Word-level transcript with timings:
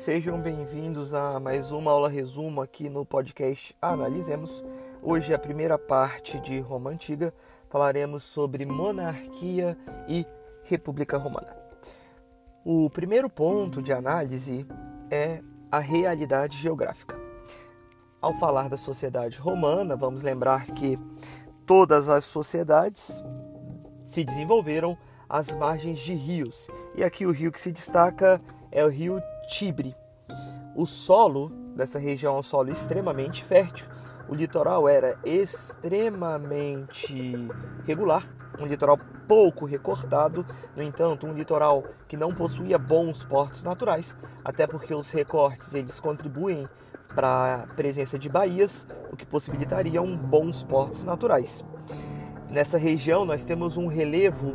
Sejam 0.00 0.40
bem-vindos 0.40 1.12
a 1.12 1.38
mais 1.38 1.70
uma 1.70 1.90
aula 1.90 2.08
resumo 2.08 2.62
aqui 2.62 2.88
no 2.88 3.04
podcast 3.04 3.76
Analisemos. 3.82 4.64
Hoje, 5.02 5.34
a 5.34 5.38
primeira 5.38 5.76
parte 5.76 6.40
de 6.40 6.58
Roma 6.58 6.88
Antiga, 6.88 7.34
falaremos 7.68 8.22
sobre 8.22 8.64
monarquia 8.64 9.76
e 10.08 10.24
República 10.64 11.18
Romana. 11.18 11.54
O 12.64 12.88
primeiro 12.88 13.28
ponto 13.28 13.82
de 13.82 13.92
análise 13.92 14.66
é 15.10 15.42
a 15.70 15.80
realidade 15.80 16.56
geográfica. 16.56 17.20
Ao 18.22 18.32
falar 18.38 18.70
da 18.70 18.78
sociedade 18.78 19.38
romana, 19.38 19.96
vamos 19.96 20.22
lembrar 20.22 20.64
que 20.64 20.98
todas 21.66 22.08
as 22.08 22.24
sociedades 22.24 23.22
se 24.06 24.24
desenvolveram 24.24 24.96
às 25.28 25.54
margens 25.54 26.00
de 26.00 26.14
rios. 26.14 26.68
E 26.94 27.04
aqui 27.04 27.26
o 27.26 27.32
rio 27.32 27.52
que 27.52 27.60
se 27.60 27.70
destaca 27.70 28.40
é 28.72 28.82
o 28.82 28.88
rio 28.88 29.20
Tibre. 29.50 29.99
O 30.74 30.86
solo 30.86 31.50
dessa 31.74 31.98
região 31.98 32.36
é 32.36 32.38
um 32.38 32.42
solo 32.42 32.70
extremamente 32.70 33.44
fértil. 33.44 33.86
O 34.28 34.34
litoral 34.34 34.88
era 34.88 35.18
extremamente 35.24 37.34
regular, 37.84 38.24
um 38.60 38.66
litoral 38.66 38.98
pouco 39.26 39.64
recortado, 39.64 40.46
no 40.76 40.82
entanto, 40.82 41.26
um 41.26 41.32
litoral 41.32 41.82
que 42.06 42.16
não 42.16 42.32
possuía 42.32 42.78
bons 42.78 43.24
portos 43.24 43.64
naturais, 43.64 44.16
até 44.44 44.66
porque 44.66 44.94
os 44.94 45.10
recortes 45.10 45.74
eles 45.74 45.98
contribuem 45.98 46.68
para 47.14 47.54
a 47.54 47.66
presença 47.74 48.18
de 48.18 48.28
baías, 48.28 48.86
o 49.12 49.16
que 49.16 49.26
possibilitariam 49.26 50.16
bons 50.16 50.62
portos 50.62 51.04
naturais. 51.04 51.64
Nessa 52.48 52.78
região 52.78 53.24
nós 53.24 53.44
temos 53.44 53.76
um 53.76 53.88
relevo 53.88 54.54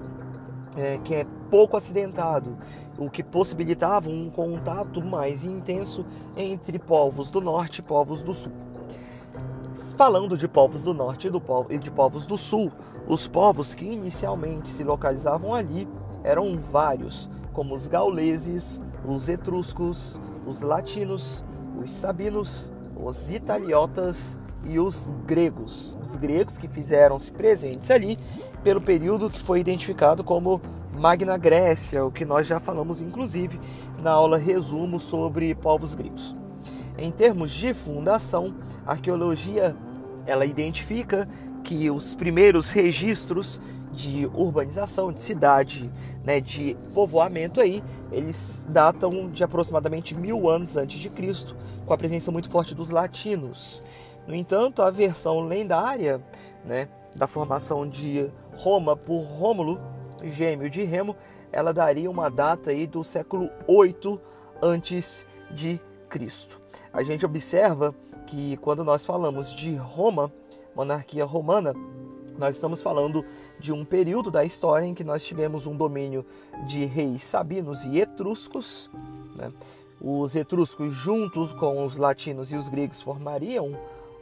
é, 0.75 0.97
que 0.97 1.15
é 1.15 1.25
pouco 1.49 1.77
acidentado, 1.77 2.57
o 2.97 3.09
que 3.09 3.23
possibilitava 3.23 4.09
um 4.09 4.29
contato 4.29 5.03
mais 5.03 5.43
intenso 5.43 6.05
entre 6.35 6.79
povos 6.79 7.29
do 7.29 7.41
norte 7.41 7.79
e 7.79 7.81
povos 7.81 8.23
do 8.23 8.33
sul. 8.33 8.51
Falando 9.97 10.37
de 10.37 10.47
povos 10.47 10.83
do 10.83 10.93
norte 10.93 11.29
e 11.69 11.77
de 11.77 11.91
povos 11.91 12.25
do 12.25 12.37
sul, 12.37 12.71
os 13.07 13.27
povos 13.27 13.75
que 13.75 13.85
inicialmente 13.85 14.69
se 14.69 14.83
localizavam 14.83 15.53
ali 15.53 15.87
eram 16.23 16.57
vários, 16.71 17.29
como 17.53 17.75
os 17.75 17.87
gauleses, 17.87 18.81
os 19.05 19.29
etruscos, 19.29 20.19
os 20.47 20.61
latinos, 20.61 21.43
os 21.81 21.91
sabinos, 21.91 22.71
os 22.95 23.31
italiotas 23.31 24.37
e 24.63 24.79
os 24.79 25.13
gregos. 25.25 25.97
Os 26.03 26.15
gregos 26.15 26.57
que 26.57 26.67
fizeram-se 26.67 27.31
presentes 27.31 27.91
ali 27.91 28.17
pelo 28.65 28.81
período 28.81 29.29
que 29.29 29.39
foi 29.39 29.59
identificado 29.59 30.23
como 30.23 30.59
Magna 30.97 31.37
Grécia, 31.37 32.03
o 32.03 32.11
que 32.11 32.25
nós 32.25 32.47
já 32.47 32.59
falamos 32.59 32.99
inclusive 32.99 33.59
na 34.01 34.09
aula 34.09 34.39
resumo 34.39 34.99
sobre 34.99 35.53
povos 35.53 35.93
gregos. 35.93 36.35
Em 36.97 37.11
termos 37.11 37.51
de 37.51 37.75
fundação, 37.75 38.55
a 38.83 38.93
arqueologia 38.93 39.77
ela 40.25 40.47
identifica 40.47 41.29
que 41.63 41.91
os 41.91 42.15
primeiros 42.15 42.71
registros 42.71 43.61
de 43.91 44.25
urbanização, 44.33 45.13
de 45.13 45.21
cidade, 45.21 45.87
né, 46.23 46.41
de 46.41 46.75
povoamento 46.91 47.61
aí, 47.61 47.83
eles 48.11 48.65
datam 48.67 49.29
de 49.29 49.43
aproximadamente 49.43 50.15
mil 50.15 50.49
anos 50.49 50.75
antes 50.75 50.99
de 50.99 51.11
Cristo, 51.11 51.55
com 51.85 51.93
a 51.93 51.97
presença 51.97 52.31
muito 52.31 52.49
forte 52.49 52.73
dos 52.73 52.89
latinos. 52.89 53.83
No 54.27 54.33
entanto, 54.33 54.81
a 54.81 54.89
versão 54.89 55.41
lendária 55.41 56.19
né, 56.65 56.87
da 57.15 57.27
formação 57.27 57.87
de 57.87 58.29
Roma 58.57 58.95
por 58.95 59.21
Rômulo, 59.21 59.79
gêmeo 60.23 60.69
de 60.69 60.83
Remo, 60.83 61.15
ela 61.51 61.73
daria 61.73 62.09
uma 62.09 62.29
data 62.29 62.71
aí 62.71 62.87
do 62.87 63.03
século 63.03 63.49
8 63.67 64.19
antes 64.61 65.25
de 65.51 65.79
Cristo. 66.09 66.59
A 66.91 67.03
gente 67.03 67.25
observa 67.25 67.93
que 68.27 68.57
quando 68.57 68.83
nós 68.83 69.05
falamos 69.05 69.55
de 69.55 69.75
Roma, 69.75 70.31
monarquia 70.75 71.23
romana, 71.25 71.73
nós 72.37 72.55
estamos 72.55 72.81
falando 72.81 73.23
de 73.59 73.71
um 73.71 73.85
período 73.85 74.29
da 74.29 74.43
história 74.43 74.85
em 74.85 74.93
que 74.93 75.03
nós 75.03 75.23
tivemos 75.23 75.65
um 75.65 75.75
domínio 75.75 76.25
de 76.67 76.85
reis 76.85 77.23
sabinos 77.23 77.85
e 77.85 77.99
etruscos. 77.99 78.89
Né? 79.35 79.51
Os 80.01 80.35
etruscos, 80.35 80.93
juntos 80.93 81.53
com 81.53 81.85
os 81.85 81.95
latinos 81.95 82.51
e 82.51 82.55
os 82.55 82.67
gregos, 82.67 83.01
formariam 83.01 83.77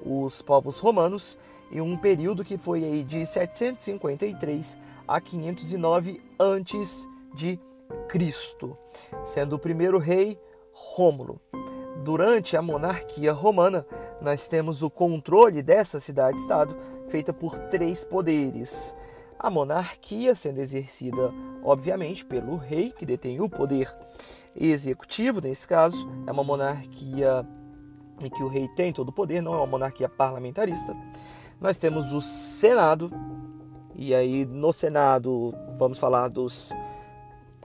os 0.05 0.41
povos 0.41 0.77
romanos 0.77 1.39
em 1.73 1.81
um 1.81 1.97
período 1.97 2.45
que 2.45 2.55
foi 2.55 2.83
aí 2.83 3.03
de 3.03 3.25
753 3.25 4.77
a 5.07 5.19
509 5.19 6.21
antes 6.39 7.09
de 7.33 7.59
Cristo, 8.07 8.77
sendo 9.25 9.55
o 9.55 9.59
primeiro 9.59 9.97
rei 9.97 10.39
Rômulo. 10.71 11.41
Durante 12.03 12.55
a 12.55 12.61
monarquia 12.61 13.33
romana, 13.33 13.85
nós 14.21 14.47
temos 14.47 14.83
o 14.83 14.89
controle 14.89 15.63
dessa 15.63 15.99
cidade-estado 15.99 16.75
feita 17.07 17.33
por 17.33 17.57
três 17.57 18.05
poderes. 18.05 18.95
A 19.39 19.49
monarquia 19.49 20.35
sendo 20.35 20.59
exercida, 20.59 21.33
obviamente, 21.63 22.23
pelo 22.23 22.55
rei, 22.55 22.91
que 22.91 23.05
detém 23.05 23.41
o 23.41 23.49
poder 23.49 23.91
executivo, 24.55 25.41
nesse 25.41 25.67
caso, 25.67 26.07
é 26.27 26.31
uma 26.31 26.43
monarquia 26.43 27.45
em 28.21 28.29
que 28.29 28.43
o 28.43 28.47
rei 28.47 28.67
tem 28.69 28.93
todo 28.93 29.09
o 29.09 29.13
poder, 29.13 29.41
não 29.41 29.53
é 29.53 29.57
uma 29.57 29.65
monarquia 29.65 30.07
parlamentarista. 30.07 30.95
Nós 31.63 31.77
temos 31.77 32.11
o 32.11 32.19
Senado, 32.19 33.09
e 33.95 34.13
aí 34.13 34.45
no 34.45 34.73
Senado 34.73 35.55
vamos 35.77 35.97
falar 35.97 36.27
dos 36.27 36.73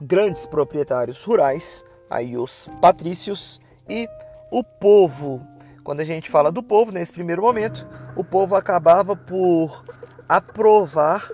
grandes 0.01 0.45
proprietários 0.45 1.21
rurais, 1.21 1.83
aí 2.09 2.37
os 2.37 2.69
patrícios 2.79 3.59
e 3.89 4.07
o 4.49 4.63
povo. 4.63 5.45
Quando 5.83 5.99
a 5.99 6.05
gente 6.05 6.29
fala 6.29 6.49
do 6.49 6.63
povo, 6.63 6.93
nesse 6.93 7.11
primeiro 7.11 7.41
momento, 7.41 7.85
o 8.15 8.23
povo 8.23 8.55
acabava 8.55 9.17
por 9.17 9.83
aprovar 10.29 11.29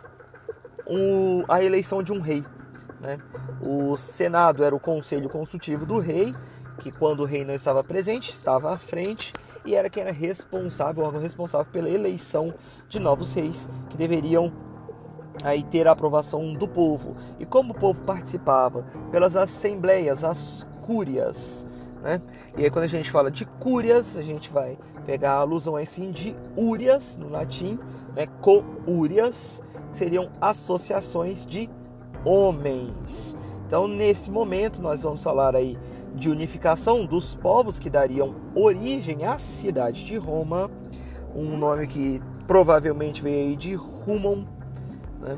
a 1.47 1.63
eleição 1.63 2.01
de 2.01 2.11
um 2.11 2.19
rei. 2.19 2.43
Né? 2.99 3.19
O 3.61 3.95
Senado 3.95 4.63
era 4.63 4.75
o 4.75 4.79
conselho 4.79 5.29
consultivo 5.29 5.85
do 5.85 5.99
rei, 5.99 6.33
que 6.79 6.91
quando 6.91 7.19
o 7.19 7.25
rei 7.25 7.45
não 7.45 7.53
estava 7.53 7.83
presente, 7.83 8.31
estava 8.31 8.73
à 8.73 8.77
frente 8.79 9.31
e 9.65 9.75
era 9.75 9.89
quem 9.89 10.03
era 10.03 10.11
responsável, 10.11 11.03
o 11.03 11.07
órgão 11.07 11.21
responsável 11.21 11.71
pela 11.71 11.89
eleição 11.89 12.53
de 12.87 12.99
novos 12.99 13.33
reis, 13.33 13.67
que 13.89 13.97
deveriam 13.97 14.53
aí 15.43 15.63
ter 15.63 15.87
a 15.87 15.91
aprovação 15.91 16.53
do 16.53 16.67
povo. 16.67 17.15
E 17.39 17.45
como 17.45 17.73
o 17.73 17.75
povo 17.75 18.03
participava? 18.03 18.85
Pelas 19.11 19.35
assembleias, 19.35 20.23
as 20.23 20.67
cúrias. 20.81 21.65
Né? 22.01 22.21
E 22.55 22.63
aí 22.63 22.69
quando 22.69 22.85
a 22.85 22.89
gente 22.89 23.09
fala 23.09 23.31
de 23.31 23.45
cúrias, 23.45 24.15
a 24.17 24.21
gente 24.21 24.51
vai 24.51 24.77
pegar 25.05 25.33
a 25.33 25.39
alusão 25.39 25.75
assim 25.75 26.11
de 26.11 26.35
úrias 26.55 27.17
no 27.17 27.29
latim, 27.29 27.79
né? 28.15 28.27
co-úrias, 28.41 29.61
que 29.91 29.97
seriam 29.97 30.29
associações 30.39 31.45
de 31.45 31.69
homens. 32.23 33.35
Então 33.65 33.87
nesse 33.87 34.29
momento 34.29 34.81
nós 34.81 35.01
vamos 35.01 35.23
falar 35.23 35.55
aí 35.55 35.77
de 36.15 36.29
unificação 36.29 37.05
dos 37.05 37.35
povos 37.35 37.79
que 37.79 37.89
dariam 37.89 38.35
origem 38.55 39.25
à 39.25 39.37
cidade 39.37 40.05
de 40.05 40.17
Roma, 40.17 40.71
um 41.35 41.57
nome 41.57 41.87
que 41.87 42.21
provavelmente 42.47 43.21
veio 43.21 43.55
de 43.55 43.75
Rumon, 43.75 44.45
né? 45.19 45.37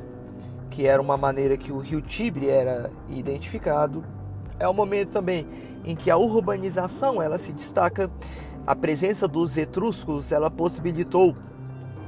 que 0.70 0.86
era 0.86 1.02
uma 1.02 1.18
maneira 1.18 1.58
que 1.58 1.72
o 1.72 1.80
rio 1.80 2.02
Tibre 2.02 2.50
era 2.50 2.92
identificado. 3.10 4.04
É 4.60 4.68
o 4.68 4.74
momento 4.74 5.10
também 5.10 5.48
em 5.84 5.96
que 5.96 6.12
a 6.12 6.18
urbanização 6.18 7.22
ela 7.22 7.38
se 7.38 7.52
destaca. 7.52 8.12
A 8.66 8.76
presença 8.76 9.28
dos 9.28 9.58
etruscos 9.58 10.32
ela 10.32 10.52
possibilitou 10.52 11.36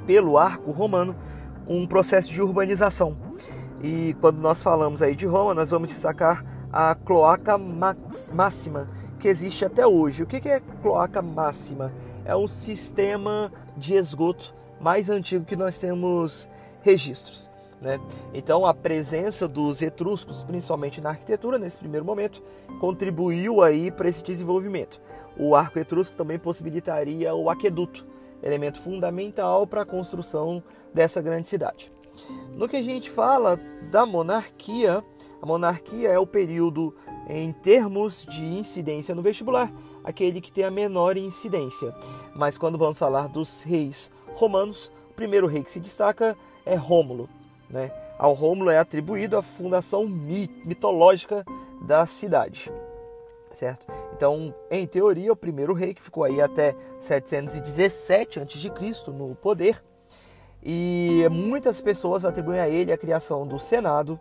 pelo 0.06 0.38
arco 0.38 0.72
romano 0.72 1.16
um 1.68 1.88
processo 1.88 2.30
de 2.30 2.42
urbanização. 2.42 3.16
E 3.82 4.16
quando 4.20 4.38
nós 4.40 4.62
falamos 4.62 5.02
aí 5.02 5.16
de 5.16 5.26
Roma, 5.26 5.54
nós 5.54 5.70
vamos 5.70 5.90
destacar 5.90 6.44
a 6.72 6.96
cloaca 6.96 7.58
máxima 7.58 8.90
que 9.20 9.28
existe 9.28 9.66
até 9.66 9.86
hoje. 9.86 10.24
O 10.24 10.28
que 10.28 10.48
é 10.48 10.62
cloaca 10.82 11.22
máxima? 11.22 11.92
É 12.24 12.36
um 12.36 12.48
sistema 12.48 13.52
de 13.76 13.96
esgoto 13.96 14.54
mais 14.80 15.10
antigo 15.10 15.46
que 15.46 15.56
nós 15.56 15.78
temos 15.78 16.48
registros. 16.82 17.50
Né? 17.82 18.00
Então, 18.34 18.66
a 18.66 18.74
presença 18.74 19.48
dos 19.48 19.82
etruscos, 19.82 20.44
principalmente 20.44 21.02
na 21.02 21.10
arquitetura, 21.10 21.58
nesse 21.58 21.78
primeiro 21.78 22.06
momento, 22.06 22.44
contribuiu 22.80 23.62
aí 23.62 23.90
para 23.90 24.10
esse 24.10 24.24
desenvolvimento. 24.24 25.02
O 25.38 25.56
arco 25.56 25.80
etrusco 25.80 26.16
também 26.16 26.38
possibilitaria 26.38 27.34
o 27.34 27.50
aqueduto, 27.50 28.06
elemento 28.44 28.82
fundamental 28.82 29.66
para 29.66 29.82
a 29.82 29.86
construção 29.86 30.62
dessa 30.94 31.22
grande 31.22 31.48
cidade. 31.48 31.90
No 32.54 32.68
que 32.68 32.78
a 32.78 32.84
gente 32.84 33.10
fala 33.10 33.58
da 33.90 34.06
monarquia, 34.06 35.04
a 35.42 35.46
monarquia 35.46 36.10
é 36.10 36.20
o 36.20 36.28
período, 36.28 36.96
em 37.28 37.52
termos 37.52 38.26
de 38.26 38.44
incidência 38.44 39.16
no 39.16 39.22
vestibular, 39.22 39.72
aquele 40.04 40.42
que 40.42 40.52
tem 40.52 40.64
a 40.64 40.72
menor 40.72 41.16
incidência. 41.18 41.96
Mas 42.36 42.58
quando 42.58 42.78
vamos 42.78 43.00
falar 43.00 43.28
dos 43.28 43.62
reis 43.62 44.12
romanos, 44.36 44.92
o 45.10 45.14
primeiro 45.14 45.48
rei 45.48 45.64
que 45.64 45.72
se 45.72 45.80
destaca 45.80 46.36
é 46.66 46.76
Rômulo. 46.76 47.30
Né? 47.70 47.92
Ao 48.18 48.34
Rômulo 48.34 48.70
é 48.70 48.78
atribuído 48.78 49.38
a 49.38 49.42
fundação 49.42 50.08
mitológica 50.08 51.46
da 51.82 52.06
cidade. 52.06 52.72
Certo? 53.54 53.88
Então, 54.16 54.54
em 54.70 54.86
teoria, 54.86 55.32
o 55.32 55.36
primeiro 55.36 55.74
rei 55.74 55.94
que 55.94 56.02
ficou 56.02 56.24
aí 56.24 56.42
até 56.42 56.76
717 57.00 58.40
a.C. 58.40 59.12
no 59.12 59.36
poder, 59.36 59.84
e 60.62 61.26
muitas 61.32 61.82
pessoas 61.82 62.26
atribuem 62.26 62.60
a 62.60 62.68
ele 62.68 62.92
a 62.92 62.98
criação 62.98 63.48
do 63.48 63.58
Senado 63.58 64.20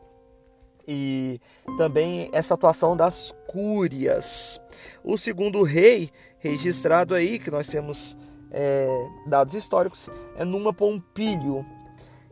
e 0.88 1.38
também 1.76 2.30
essa 2.32 2.54
atuação 2.54 2.96
das 2.96 3.34
cúrias. 3.46 4.58
O 5.04 5.18
segundo 5.18 5.62
rei 5.62 6.10
registrado 6.38 7.14
aí, 7.14 7.38
que 7.38 7.50
nós 7.50 7.66
temos 7.66 8.16
é, 8.50 8.88
dados 9.26 9.54
históricos, 9.54 10.08
é 10.34 10.44
Numa 10.44 10.72
Pompílio, 10.72 11.66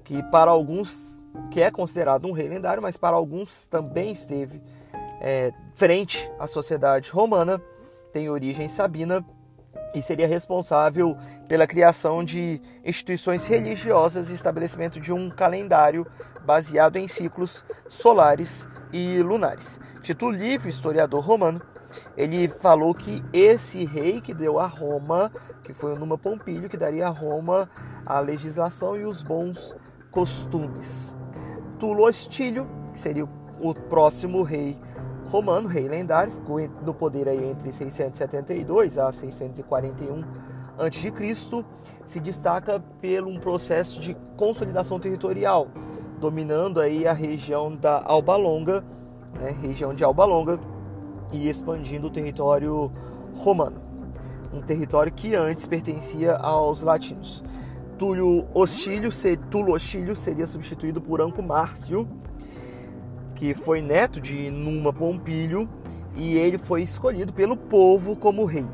que 0.03 0.23
para 0.31 0.51
alguns 0.51 1.21
que 1.51 1.61
é 1.61 1.71
considerado 1.71 2.27
um 2.27 2.33
rei 2.33 2.49
lendário, 2.49 2.83
mas 2.83 2.97
para 2.97 3.15
alguns 3.15 3.67
também 3.67 4.13
esteve 4.13 4.63
é, 5.21 5.53
frente 5.75 6.31
à 6.39 6.47
sociedade 6.47 7.11
romana, 7.11 7.61
tem 8.11 8.31
origem 8.31 8.71
sabina 8.71 9.23
e 9.95 10.03
seria 10.03 10.27
responsável 10.27 11.17
pela 11.49 11.67
criação 11.67 12.25
de 12.25 12.61
instituições 12.85 13.47
religiosas 13.47 14.31
e 14.31 14.35
estabelecimento 14.35 15.01
de 15.01 15.13
um 15.13 15.31
calendário 15.31 16.07
baseado 16.45 16.97
em 16.97 17.09
ciclos 17.09 17.65
solares 17.89 18.69
e 18.93 19.23
lunares. 19.23 19.81
Tito 20.03 20.31
Livio, 20.31 20.69
historiador 20.69 21.25
romano, 21.25 21.61
ele 22.17 22.49
falou 22.49 22.95
que 22.95 23.25
esse 23.33 23.85
rei 23.85 24.21
que 24.21 24.35
deu 24.35 24.59
a 24.59 24.67
Roma, 24.67 25.33
que 25.63 25.73
foi 25.73 25.93
o 25.93 25.99
Numa 25.99 26.19
Pompílio, 26.19 26.69
que 26.69 26.77
daria 26.77 27.07
a 27.07 27.11
Roma 27.11 27.69
a 28.05 28.21
legislação 28.21 28.97
e 28.97 29.05
os 29.05 29.23
bons 29.23 29.75
costumes. 30.11 31.15
Tulo 31.79 32.07
Hostílio, 32.07 32.67
que 32.93 33.01
seria 33.01 33.29
o 33.61 33.75
próximo 33.75 34.43
rei 34.43 34.79
romano, 35.31 35.69
rei 35.69 35.89
lendário, 35.89 36.33
ficou 36.33 36.59
no 36.85 36.95
poder 36.95 37.29
aí 37.29 37.51
entre 37.51 37.73
672 37.73 38.99
a 38.99 39.13
641 39.13 40.23
a.C., 40.79 41.65
se 42.07 42.21
destaca 42.21 42.83
pelo 43.01 43.31
um 43.31 43.41
processo 43.41 44.01
de 44.01 44.15
consolidação 44.37 45.01
territorial, 45.01 45.69
dominando 46.21 46.81
aí 46.81 47.07
a 47.09 47.13
região 47.13 47.75
da 47.75 48.03
Alba 48.05 48.37
Longa, 48.37 48.85
né, 49.41 49.57
região 49.63 49.95
de 49.95 50.05
Alba 50.05 50.25
Longa, 50.25 50.61
e 51.33 51.49
expandindo 51.49 52.07
o 52.07 52.11
território 52.11 52.93
romano, 53.37 53.81
um 54.53 54.61
território 54.61 55.13
que 55.13 55.35
antes 55.35 55.67
pertencia 55.67 56.37
aos 56.37 56.83
latinos. 56.83 57.43
Túlio 57.99 58.47
Hostílio, 58.53 59.11
Túlio 59.51 59.75
Hostílio 59.75 60.15
seria 60.15 60.47
substituído 60.47 61.01
por 61.01 61.21
Anco 61.21 61.43
Márcio, 61.43 62.07
que 63.37 63.55
foi 63.55 63.81
neto 63.81 64.21
de 64.21 64.51
Numa 64.51 64.93
Pompílio, 64.93 65.69
e 66.17 66.37
ele 66.37 66.59
foi 66.59 66.83
escolhido 66.83 67.33
pelo 67.33 67.57
povo 67.57 68.17
como 68.17 68.45
rei. 68.45 68.67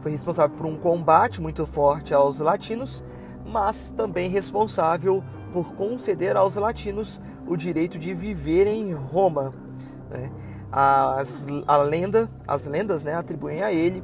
Foi 0.00 0.12
responsável 0.12 0.56
por 0.56 0.66
um 0.66 0.76
combate 0.76 1.40
muito 1.40 1.66
forte 1.66 2.14
aos 2.14 2.38
latinos, 2.38 3.04
mas 3.44 3.90
também 3.90 4.30
responsável 4.30 5.22
por 5.52 5.74
conceder 5.74 6.36
aos 6.36 6.56
latinos 6.56 7.20
o 7.46 7.56
direito 7.56 7.98
de 7.98 8.14
viver 8.14 8.66
em 8.66 8.92
Roma. 8.92 9.52
Né? 10.08 10.30
As, 10.70 11.28
a 11.66 11.76
lenda, 11.78 12.30
as 12.46 12.66
lendas 12.66 13.04
né, 13.04 13.14
atribuem 13.14 13.62
a 13.62 13.72
ele 13.72 14.02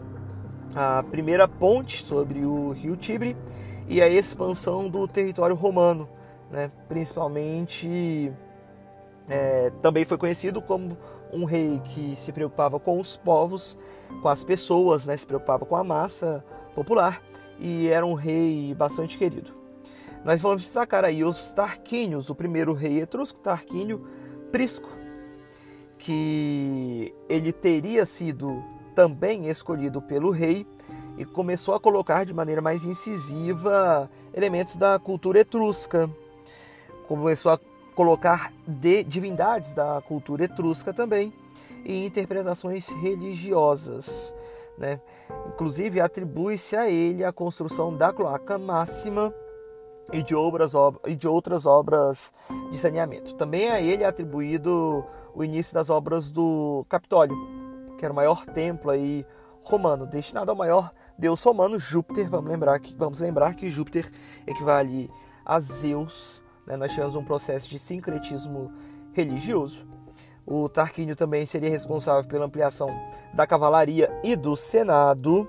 a 0.74 1.02
primeira 1.02 1.48
ponte 1.48 2.02
sobre 2.02 2.44
o 2.44 2.70
rio 2.70 2.96
Tibre 2.96 3.36
e 3.88 4.00
a 4.00 4.08
expansão 4.08 4.88
do 4.88 5.06
território 5.08 5.56
romano, 5.56 6.08
né, 6.50 6.70
principalmente 6.88 8.32
é, 9.30 9.70
também 9.80 10.04
foi 10.04 10.18
conhecido 10.18 10.60
como 10.60 10.98
um 11.32 11.44
rei 11.44 11.80
que 11.84 12.16
se 12.16 12.32
preocupava 12.32 12.80
com 12.80 12.98
os 12.98 13.16
povos, 13.16 13.78
com 14.20 14.28
as 14.28 14.42
pessoas, 14.42 15.06
né? 15.06 15.16
se 15.16 15.26
preocupava 15.26 15.64
com 15.64 15.76
a 15.76 15.84
massa 15.84 16.44
popular 16.74 17.22
e 17.58 17.88
era 17.88 18.04
um 18.04 18.14
rei 18.14 18.74
bastante 18.74 19.16
querido. 19.16 19.54
Nós 20.24 20.40
vamos 20.40 20.62
destacar 20.62 21.04
aí 21.04 21.24
os 21.24 21.52
Tarquínios, 21.52 22.28
o 22.28 22.34
primeiro 22.34 22.74
rei 22.74 23.00
etrusco, 23.00 23.40
Tarquínio 23.40 24.06
Prisco, 24.50 24.88
que 25.96 27.14
ele 27.28 27.52
teria 27.52 28.04
sido 28.04 28.62
também 28.94 29.48
escolhido 29.48 30.02
pelo 30.02 30.30
rei 30.30 30.66
e 31.16 31.24
começou 31.24 31.74
a 31.74 31.80
colocar 31.80 32.24
de 32.24 32.34
maneira 32.34 32.60
mais 32.60 32.84
incisiva 32.84 34.10
elementos 34.34 34.76
da 34.76 34.98
cultura 34.98 35.40
etrusca. 35.40 36.10
Começou 37.06 37.52
a 37.52 37.58
colocar 38.00 38.50
de 38.66 39.04
divindades 39.04 39.74
da 39.74 40.00
cultura 40.00 40.46
etrusca 40.46 40.90
também 40.90 41.34
e 41.84 42.06
interpretações 42.06 42.88
religiosas. 42.88 44.34
Né? 44.78 44.98
Inclusive, 45.48 46.00
atribui-se 46.00 46.74
a 46.76 46.88
ele 46.88 47.22
a 47.22 47.30
construção 47.30 47.94
da 47.94 48.10
cloaca 48.10 48.56
máxima 48.56 49.34
e 50.10 50.22
de, 50.22 50.34
obras, 50.34 50.72
e 51.06 51.14
de 51.14 51.28
outras 51.28 51.66
obras 51.66 52.32
de 52.70 52.78
saneamento. 52.78 53.34
Também 53.34 53.70
a 53.70 53.82
ele 53.82 54.02
é 54.02 54.06
atribuído 54.06 55.04
o 55.34 55.44
início 55.44 55.74
das 55.74 55.90
obras 55.90 56.32
do 56.32 56.86
Capitólio, 56.88 57.36
que 57.98 58.04
era 58.06 58.14
o 58.14 58.16
maior 58.16 58.46
templo 58.46 58.90
aí 58.90 59.26
romano, 59.62 60.06
destinado 60.06 60.50
ao 60.50 60.56
maior 60.56 60.90
deus 61.18 61.42
romano, 61.42 61.78
Júpiter. 61.78 62.30
Vamos 62.30 62.50
lembrar 62.50 62.78
que, 62.80 62.94
vamos 62.94 63.20
lembrar 63.20 63.52
que 63.52 63.70
Júpiter 63.70 64.10
equivale 64.46 65.10
a 65.44 65.60
Zeus 65.60 66.39
né, 66.66 66.76
nós 66.76 66.92
tivemos 66.92 67.16
um 67.16 67.24
processo 67.24 67.68
de 67.68 67.78
sincretismo 67.78 68.72
religioso. 69.12 69.86
O 70.46 70.68
Tarquínio 70.68 71.14
também 71.14 71.46
seria 71.46 71.70
responsável 71.70 72.28
pela 72.28 72.46
ampliação 72.46 72.88
da 73.34 73.46
cavalaria 73.46 74.10
e 74.22 74.34
do 74.34 74.56
Senado 74.56 75.48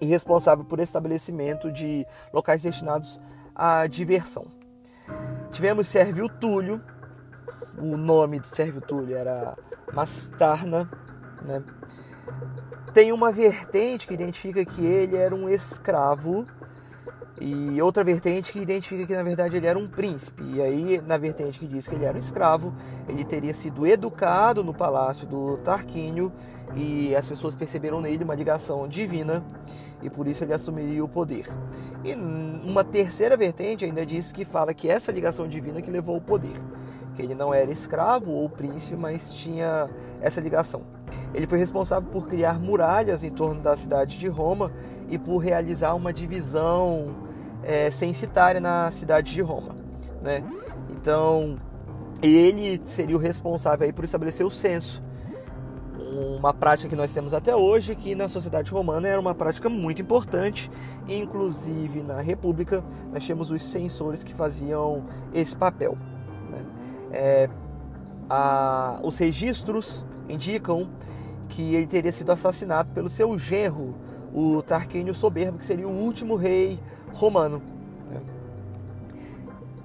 e 0.00 0.06
responsável 0.06 0.64
por 0.64 0.80
estabelecimento 0.80 1.72
de 1.72 2.06
locais 2.32 2.62
destinados 2.62 3.20
à 3.54 3.86
diversão. 3.86 4.46
Tivemos 5.50 5.88
Sérvio 5.88 6.28
Túlio, 6.28 6.82
o 7.78 7.96
nome 7.96 8.40
do 8.40 8.46
Sérvio 8.46 8.80
Túlio 8.80 9.16
era 9.16 9.56
Mastarna, 9.92 10.90
né? 11.42 11.62
Tem 12.92 13.12
uma 13.12 13.30
vertente 13.30 14.06
que 14.06 14.14
identifica 14.14 14.64
que 14.64 14.84
ele 14.84 15.16
era 15.16 15.34
um 15.34 15.48
escravo 15.48 16.46
e 17.40 17.80
outra 17.80 18.02
vertente 18.02 18.52
que 18.52 18.58
identifica 18.58 19.06
que 19.06 19.14
na 19.14 19.22
verdade 19.22 19.56
ele 19.56 19.66
era 19.66 19.78
um 19.78 19.88
príncipe. 19.88 20.42
E 20.42 20.60
aí, 20.60 21.00
na 21.06 21.16
vertente 21.16 21.58
que 21.58 21.66
diz 21.66 21.86
que 21.86 21.94
ele 21.94 22.04
era 22.04 22.16
um 22.16 22.20
escravo, 22.20 22.74
ele 23.08 23.24
teria 23.24 23.54
sido 23.54 23.86
educado 23.86 24.64
no 24.64 24.74
palácio 24.74 25.26
do 25.26 25.56
Tarquínio 25.58 26.32
e 26.74 27.14
as 27.14 27.28
pessoas 27.28 27.54
perceberam 27.56 28.00
nele 28.00 28.24
uma 28.24 28.34
ligação 28.34 28.86
divina 28.88 29.44
e 30.02 30.10
por 30.10 30.26
isso 30.26 30.44
ele 30.44 30.52
assumiria 30.52 31.04
o 31.04 31.08
poder. 31.08 31.46
E 32.04 32.14
uma 32.14 32.84
terceira 32.84 33.36
vertente 33.36 33.84
ainda 33.84 34.04
diz 34.04 34.32
que 34.32 34.44
fala 34.44 34.74
que 34.74 34.88
essa 34.88 35.12
ligação 35.12 35.48
divina 35.48 35.82
que 35.82 35.90
levou 35.90 36.16
ao 36.16 36.20
poder, 36.20 36.60
que 37.14 37.22
ele 37.22 37.34
não 37.34 37.52
era 37.52 37.70
escravo 37.70 38.32
ou 38.32 38.48
príncipe, 38.48 38.96
mas 38.96 39.32
tinha 39.32 39.88
essa 40.20 40.40
ligação. 40.40 40.82
Ele 41.32 41.46
foi 41.46 41.58
responsável 41.58 42.08
por 42.10 42.28
criar 42.28 42.58
muralhas 42.58 43.24
em 43.24 43.30
torno 43.30 43.60
da 43.60 43.76
cidade 43.76 44.18
de 44.18 44.28
Roma 44.28 44.70
e 45.08 45.18
por 45.18 45.38
realizar 45.38 45.94
uma 45.94 46.12
divisão 46.12 47.27
é, 47.62 47.90
censitária 47.90 48.60
na 48.60 48.90
cidade 48.90 49.32
de 49.32 49.40
Roma. 49.40 49.76
Né? 50.22 50.42
Então, 50.90 51.58
ele 52.22 52.80
seria 52.84 53.16
o 53.16 53.18
responsável 53.18 53.86
aí 53.86 53.92
por 53.92 54.04
estabelecer 54.04 54.44
o 54.44 54.50
censo. 54.50 55.02
Uma 56.38 56.54
prática 56.54 56.88
que 56.88 56.96
nós 56.96 57.12
temos 57.12 57.34
até 57.34 57.54
hoje, 57.54 57.94
que 57.94 58.14
na 58.14 58.28
sociedade 58.28 58.72
romana 58.72 59.06
era 59.06 59.20
uma 59.20 59.34
prática 59.34 59.68
muito 59.68 60.00
importante, 60.00 60.70
inclusive 61.06 62.02
na 62.02 62.20
República 62.20 62.82
nós 63.12 63.26
temos 63.26 63.50
os 63.50 63.62
censores 63.62 64.24
que 64.24 64.32
faziam 64.34 65.04
esse 65.32 65.56
papel. 65.56 65.96
Né? 66.50 66.64
É, 67.12 67.50
a, 68.28 68.98
os 69.02 69.18
registros 69.18 70.04
indicam 70.28 70.88
que 71.48 71.74
ele 71.74 71.86
teria 71.86 72.12
sido 72.12 72.32
assassinado 72.32 72.90
pelo 72.92 73.08
seu 73.08 73.38
genro, 73.38 73.94
o 74.32 74.62
Tarquínio 74.62 75.14
Soberbo, 75.14 75.58
que 75.58 75.66
seria 75.66 75.88
o 75.88 75.92
último 75.92 76.36
rei 76.36 76.78
romano. 77.18 77.60
Né? 78.10 78.20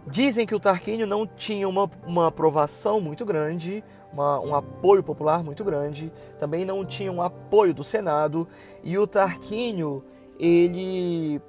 Dizem 0.08 0.46
que 0.46 0.56
o 0.56 0.60
Tarquínio 0.60 1.08
não 1.08 1.26
tinha 1.26 1.68
uma, 1.68 1.90
uma 2.06 2.28
aprovação 2.28 3.02
muito 3.02 3.26
grande, 3.26 3.84
uma, 4.14 4.40
um 4.40 4.56
apoio 4.56 5.04
popular 5.04 5.44
muito 5.44 5.64
grande, 5.64 6.12
também 6.40 6.64
não 6.64 6.86
tinha 6.86 7.12
um 7.12 7.22
apoio 7.22 7.74
do 7.74 7.84
Senado, 7.84 8.48
e 8.84 8.98
o 8.98 9.08
Tarquínio, 9.08 10.04
ele 10.40 11.42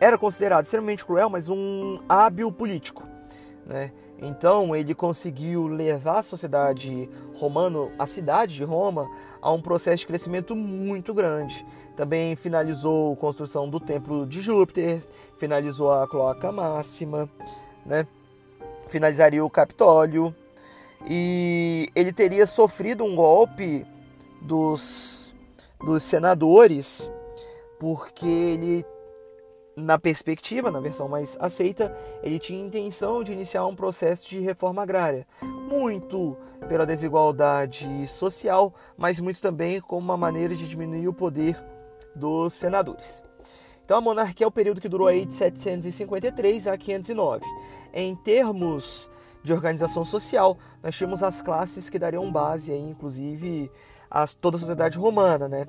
era 0.00 0.16
considerado 0.16 0.64
extremamente 0.64 1.04
cruel, 1.04 1.28
mas 1.28 1.48
um 1.48 2.00
hábil 2.08 2.50
político. 2.50 3.04
Né? 3.66 3.92
Então 4.18 4.74
ele 4.74 4.94
conseguiu 4.94 5.66
levar 5.66 6.20
a 6.20 6.22
sociedade 6.22 7.08
romana, 7.36 7.90
a 7.98 8.06
cidade 8.06 8.54
de 8.54 8.64
Roma, 8.64 9.08
a 9.40 9.52
um 9.52 9.60
processo 9.60 9.98
de 9.98 10.06
crescimento 10.06 10.54
muito 10.54 11.12
grande. 11.12 11.64
Também 11.96 12.34
finalizou 12.36 13.12
a 13.12 13.16
construção 13.16 13.68
do 13.68 13.78
templo 13.78 14.26
de 14.26 14.40
Júpiter, 14.40 15.02
finalizou 15.38 15.92
a 15.92 16.08
cloaca 16.08 16.50
máxima, 16.50 17.28
né? 17.84 18.06
finalizaria 18.88 19.44
o 19.44 19.50
Capitólio 19.50 20.34
e 21.06 21.88
ele 21.94 22.12
teria 22.12 22.46
sofrido 22.46 23.04
um 23.04 23.16
golpe 23.16 23.86
dos 24.40 25.32
dos 25.82 26.04
senadores, 26.04 27.10
porque 27.78 28.26
ele, 28.26 28.84
na 29.76 29.98
perspectiva, 29.98 30.70
na 30.70 30.80
versão 30.80 31.08
mais 31.08 31.36
aceita, 31.40 31.94
ele 32.22 32.38
tinha 32.38 32.64
intenção 32.64 33.22
de 33.22 33.32
iniciar 33.32 33.66
um 33.66 33.74
processo 33.74 34.30
de 34.30 34.38
reforma 34.38 34.82
agrária, 34.82 35.26
muito 35.42 36.36
pela 36.68 36.86
desigualdade 36.86 38.06
social, 38.06 38.72
mas 38.96 39.18
muito 39.18 39.40
também 39.40 39.80
como 39.80 40.00
uma 40.00 40.16
maneira 40.16 40.54
de 40.54 40.68
diminuir 40.68 41.08
o 41.08 41.12
poder 41.12 41.56
dos 42.14 42.54
senadores. 42.54 43.22
Então 43.84 43.98
a 43.98 44.00
monarquia 44.00 44.44
é 44.44 44.48
o 44.48 44.52
período 44.52 44.80
que 44.80 44.88
durou 44.88 45.08
aí 45.08 45.26
de 45.26 45.34
753 45.34 46.66
a 46.66 46.76
509. 46.76 47.44
Em 47.92 48.14
termos 48.16 49.10
de 49.42 49.52
organização 49.52 50.04
social, 50.04 50.56
nós 50.82 50.96
tínhamos 50.96 51.22
as 51.22 51.42
classes 51.42 51.90
que 51.90 51.98
dariam 51.98 52.30
base 52.30 52.72
aí, 52.72 52.80
inclusive, 52.80 53.70
a 54.10 54.26
toda 54.26 54.56
a 54.56 54.60
sociedade 54.60 54.98
romana, 54.98 55.48
né? 55.48 55.66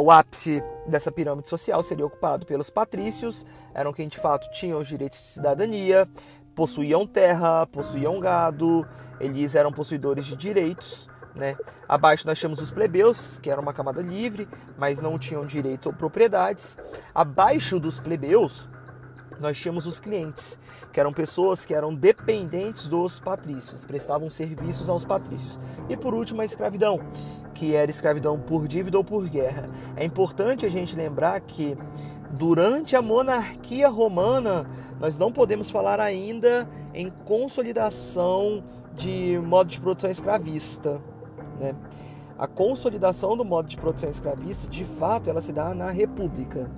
o 0.00 0.10
ápice 0.10 0.62
dessa 0.86 1.12
pirâmide 1.12 1.48
social 1.48 1.82
seria 1.82 2.06
ocupado 2.06 2.46
pelos 2.46 2.70
patrícios, 2.70 3.46
eram 3.74 3.92
quem 3.92 4.08
de 4.08 4.18
fato 4.18 4.50
tinham 4.50 4.78
os 4.78 4.88
direitos 4.88 5.18
de 5.18 5.24
cidadania, 5.24 6.08
possuíam 6.54 7.06
terra, 7.06 7.66
possuíam 7.66 8.18
gado, 8.18 8.86
eles 9.20 9.54
eram 9.54 9.72
possuidores 9.72 10.26
de 10.26 10.36
direitos. 10.36 11.08
Né? 11.38 11.56
Abaixo 11.88 12.26
nós 12.26 12.40
temos 12.40 12.60
os 12.60 12.72
plebeus, 12.72 13.38
que 13.38 13.48
eram 13.48 13.62
uma 13.62 13.72
camada 13.72 14.02
livre, 14.02 14.48
mas 14.76 15.00
não 15.00 15.16
tinham 15.16 15.46
direitos 15.46 15.86
ou 15.86 15.92
propriedades. 15.92 16.76
Abaixo 17.14 17.78
dos 17.78 18.00
plebeus, 18.00 18.68
nós 19.38 19.56
tínhamos 19.56 19.86
os 19.86 20.00
clientes, 20.00 20.58
que 20.92 20.98
eram 20.98 21.12
pessoas 21.12 21.64
que 21.64 21.72
eram 21.72 21.94
dependentes 21.94 22.88
dos 22.88 23.20
patrícios, 23.20 23.84
prestavam 23.84 24.28
serviços 24.28 24.90
aos 24.90 25.04
patrícios. 25.04 25.60
E 25.88 25.96
por 25.96 26.12
último, 26.12 26.42
a 26.42 26.44
escravidão, 26.44 27.00
que 27.54 27.72
era 27.72 27.88
escravidão 27.88 28.38
por 28.38 28.66
dívida 28.66 28.98
ou 28.98 29.04
por 29.04 29.28
guerra. 29.28 29.70
É 29.94 30.04
importante 30.04 30.66
a 30.66 30.68
gente 30.68 30.96
lembrar 30.96 31.40
que 31.40 31.78
durante 32.32 32.96
a 32.96 33.02
monarquia 33.02 33.88
romana, 33.88 34.68
nós 34.98 35.16
não 35.16 35.30
podemos 35.30 35.70
falar 35.70 36.00
ainda 36.00 36.68
em 36.92 37.08
consolidação 37.08 38.64
de 38.94 39.38
modo 39.44 39.70
de 39.70 39.80
produção 39.80 40.10
escravista. 40.10 41.00
Né? 41.58 41.74
A 42.38 42.46
consolidação 42.46 43.36
do 43.36 43.44
modo 43.44 43.68
de 43.68 43.76
produção 43.76 44.08
escravista, 44.08 44.70
de 44.70 44.84
fato, 44.84 45.28
ela 45.28 45.40
se 45.40 45.52
dá 45.52 45.74
na 45.74 45.90
República, 45.90 46.70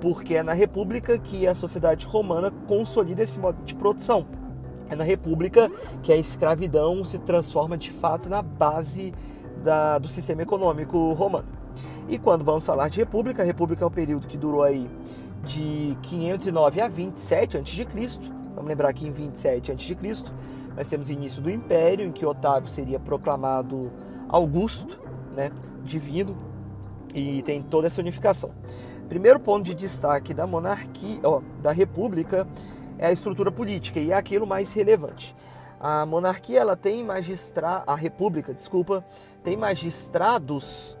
porque 0.00 0.34
é 0.34 0.42
na 0.42 0.52
República 0.52 1.18
que 1.18 1.46
a 1.46 1.54
sociedade 1.54 2.06
romana 2.06 2.50
consolida 2.66 3.22
esse 3.22 3.38
modo 3.38 3.62
de 3.64 3.74
produção. 3.74 4.26
É 4.90 4.94
na 4.94 5.04
República 5.04 5.70
que 6.02 6.12
a 6.12 6.16
escravidão 6.16 7.02
se 7.02 7.18
transforma 7.18 7.78
de 7.78 7.90
fato 7.90 8.28
na 8.28 8.42
base 8.42 9.14
da, 9.62 9.98
do 9.98 10.08
sistema 10.08 10.42
econômico 10.42 11.12
romano. 11.14 11.48
E 12.06 12.18
quando 12.18 12.44
vamos 12.44 12.66
falar 12.66 12.88
de 12.88 12.98
República, 12.98 13.42
a 13.42 13.46
República 13.46 13.84
é 13.84 13.86
o 13.86 13.90
período 13.90 14.26
que 14.26 14.36
durou 14.36 14.62
aí 14.62 14.88
de 15.44 15.96
509 16.02 16.80
a 16.80 16.88
27 16.88 17.56
a.C. 17.56 17.86
Vamos 18.54 18.68
lembrar 18.68 18.92
que 18.92 19.06
em 19.06 19.12
27 19.12 19.72
a.C. 19.72 19.96
nós 20.76 20.88
temos 20.88 21.08
o 21.08 21.12
início 21.12 21.40
do 21.40 21.50
Império, 21.50 22.06
em 22.06 22.12
que 22.12 22.26
Otávio 22.26 22.68
seria 22.68 22.98
proclamado 22.98 23.92
Augusto, 24.28 25.00
né, 25.34 25.50
divino, 25.82 26.36
e 27.14 27.42
tem 27.42 27.62
toda 27.62 27.86
essa 27.86 28.00
unificação. 28.00 28.50
Primeiro 29.08 29.38
ponto 29.38 29.64
de 29.64 29.74
destaque 29.74 30.34
da 30.34 30.46
monarquia, 30.46 31.20
ó, 31.22 31.40
da 31.62 31.70
república, 31.70 32.46
é 32.98 33.06
a 33.06 33.12
estrutura 33.12 33.52
política 33.52 34.00
e 34.00 34.10
é 34.10 34.14
aquilo 34.14 34.46
mais 34.46 34.72
relevante. 34.72 35.36
A 35.78 36.06
monarquia 36.06 36.60
ela 36.60 36.76
tem 36.76 37.04
magistrado, 37.04 37.84
a 37.86 37.94
república, 37.94 38.54
desculpa, 38.54 39.04
tem 39.42 39.56
magistrados 39.56 40.96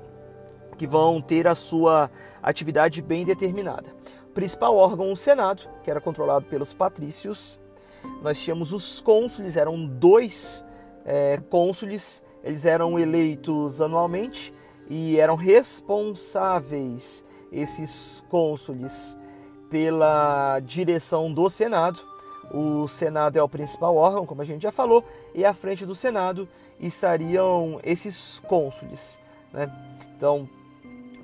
que 0.76 0.86
vão 0.86 1.20
ter 1.20 1.46
a 1.46 1.54
sua 1.54 2.10
atividade 2.42 3.00
bem 3.00 3.24
determinada. 3.24 3.88
O 4.26 4.32
principal 4.34 4.76
órgão, 4.76 5.10
o 5.10 5.16
Senado, 5.16 5.62
que 5.82 5.90
era 5.90 6.00
controlado 6.00 6.44
pelos 6.46 6.74
patrícios. 6.74 7.58
Nós 8.22 8.40
tínhamos 8.40 8.72
os 8.72 9.00
cônsules, 9.00 9.56
eram 9.56 9.86
dois 9.86 10.64
é, 11.04 11.38
cônsules, 11.50 12.22
eles 12.42 12.64
eram 12.64 12.98
eleitos 12.98 13.80
anualmente 13.80 14.52
e 14.88 15.18
eram 15.18 15.36
responsáveis 15.36 17.24
esses 17.50 18.24
cônsules 18.28 19.18
pela 19.70 20.60
direção 20.60 21.32
do 21.32 21.48
Senado. 21.48 22.00
O 22.52 22.86
Senado 22.86 23.38
é 23.38 23.42
o 23.42 23.48
principal 23.48 23.96
órgão, 23.96 24.26
como 24.26 24.42
a 24.42 24.44
gente 24.44 24.62
já 24.62 24.72
falou, 24.72 25.02
e 25.34 25.44
à 25.44 25.54
frente 25.54 25.86
do 25.86 25.94
Senado 25.94 26.48
estariam 26.78 27.80
esses 27.82 28.40
cônsules. 28.40 29.18
Né? 29.52 29.70
Então, 30.16 30.48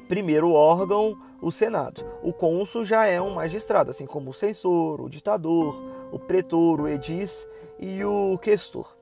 primeiro 0.09 0.53
órgão, 0.53 1.17
o 1.41 1.51
Senado. 1.51 2.05
O 2.23 2.33
cônsul 2.33 2.85
já 2.85 3.07
é 3.07 3.21
um 3.21 3.35
magistrado, 3.35 3.91
assim 3.91 4.07
como 4.07 4.31
o 4.31 4.35
censor, 4.35 5.01
o 5.01 5.09
ditador, 5.09 5.81
o 6.13 6.19
pretor, 6.19 6.81
o 6.81 6.89
edis 6.89 7.49
e 7.79 8.05
o 8.05 8.39
questor. 8.39 8.97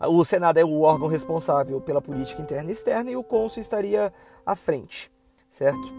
O 0.00 0.24
Senado 0.24 0.58
é 0.58 0.64
o 0.64 0.80
órgão 0.80 1.06
responsável 1.06 1.80
pela 1.80 2.02
política 2.02 2.42
interna 2.42 2.70
e 2.70 2.72
externa 2.72 3.10
e 3.10 3.16
o 3.16 3.22
cônsul 3.22 3.62
estaria 3.62 4.12
à 4.44 4.56
frente, 4.56 5.10
certo? 5.48 5.92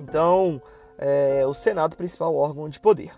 Então, 0.00 0.62
é, 0.96 1.46
o 1.46 1.52
Senado, 1.52 1.96
principal 1.96 2.34
órgão 2.34 2.68
de 2.68 2.80
poder. 2.80 3.12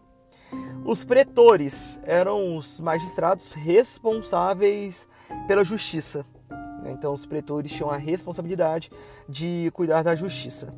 Os 0.85 1.05
pretores 1.05 2.01
eram 2.03 2.57
os 2.57 2.81
magistrados 2.81 3.53
responsáveis 3.53 5.09
pela 5.47 5.63
justiça. 5.63 6.27
Então, 6.85 7.15
os 7.15 7.25
pretores 7.25 7.71
tinham 7.73 7.91
a 7.91 7.97
responsabilidade 7.97 8.91
de 9.29 9.71
cuidar 9.73 10.03
da 10.03 10.17
justiça. 10.17 10.75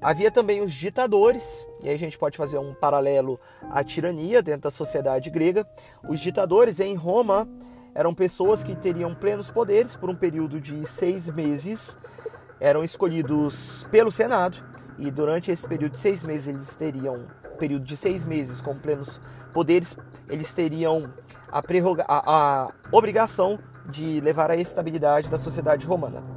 Havia 0.00 0.30
também 0.30 0.62
os 0.62 0.72
ditadores, 0.72 1.66
e 1.82 1.88
aí 1.88 1.94
a 1.94 1.98
gente 1.98 2.18
pode 2.18 2.36
fazer 2.36 2.58
um 2.58 2.74
paralelo 2.74 3.40
à 3.70 3.82
tirania 3.82 4.42
dentro 4.42 4.62
da 4.62 4.70
sociedade 4.70 5.30
grega. 5.30 5.66
Os 6.08 6.20
ditadores 6.20 6.80
em 6.80 6.94
Roma 6.94 7.48
eram 7.94 8.14
pessoas 8.14 8.64
que 8.64 8.74
teriam 8.74 9.14
plenos 9.14 9.50
poderes 9.50 9.96
por 9.96 10.10
um 10.10 10.14
período 10.14 10.60
de 10.60 10.84
seis 10.86 11.30
meses, 11.30 11.96
eram 12.60 12.82
escolhidos 12.82 13.86
pelo 13.90 14.10
Senado 14.10 14.58
e 14.98 15.10
durante 15.10 15.50
esse 15.50 15.66
período 15.66 15.92
de 15.92 16.00
seis 16.00 16.24
meses 16.24 16.48
eles 16.48 16.76
teriam 16.76 17.26
período 17.58 17.84
de 17.84 17.96
seis 17.96 18.24
meses 18.24 18.60
com 18.60 18.76
plenos 18.76 19.20
poderes, 19.52 19.96
eles 20.28 20.52
teriam 20.52 21.12
a, 21.50 21.62
a, 22.08 22.64
a 22.64 22.72
obrigação 22.90 23.58
de 23.88 24.20
levar 24.20 24.50
a 24.50 24.56
estabilidade 24.56 25.30
da 25.30 25.38
sociedade 25.38 25.86
romana. 25.86 26.33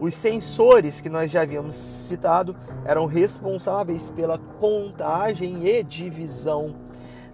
Os 0.00 0.14
censores 0.14 1.00
que 1.00 1.08
nós 1.08 1.28
já 1.28 1.42
havíamos 1.42 1.74
citado 1.74 2.54
eram 2.84 3.06
responsáveis 3.06 4.12
pela 4.12 4.38
contagem 4.38 5.66
e 5.66 5.82
divisão 5.82 6.76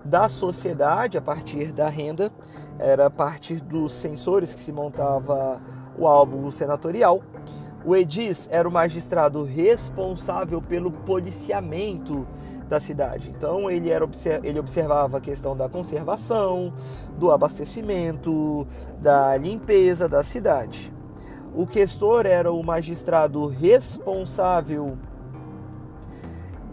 da 0.02 0.28
sociedade 0.30 1.18
a 1.18 1.22
partir 1.22 1.72
da 1.72 1.88
renda. 1.88 2.32
Era 2.78 3.06
a 3.06 3.10
partir 3.10 3.60
dos 3.60 3.92
censores 3.92 4.54
que 4.54 4.60
se 4.60 4.72
montava 4.72 5.60
o 5.98 6.06
álbum 6.06 6.50
senatorial. 6.50 7.22
O 7.84 7.94
Edis 7.94 8.48
era 8.50 8.66
o 8.66 8.72
magistrado 8.72 9.44
responsável 9.44 10.62
pelo 10.62 10.90
policiamento 10.90 12.26
da 12.66 12.80
cidade. 12.80 13.30
Então 13.36 13.70
ele, 13.70 13.90
era, 13.90 14.08
ele 14.42 14.58
observava 14.58 15.18
a 15.18 15.20
questão 15.20 15.54
da 15.54 15.68
conservação, 15.68 16.72
do 17.18 17.30
abastecimento, 17.30 18.66
da 19.02 19.36
limpeza 19.36 20.08
da 20.08 20.22
cidade. 20.22 20.93
O 21.54 21.68
questor 21.68 22.26
era 22.26 22.50
o 22.50 22.62
magistrado 22.64 23.46
responsável 23.46 24.98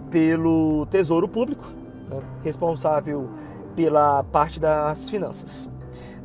pelo 0.09 0.88
tesouro 0.88 1.27
público, 1.27 1.65
né? 2.09 2.19
responsável 2.43 3.29
pela 3.75 4.23
parte 4.23 4.59
das 4.59 5.07
finanças. 5.07 5.69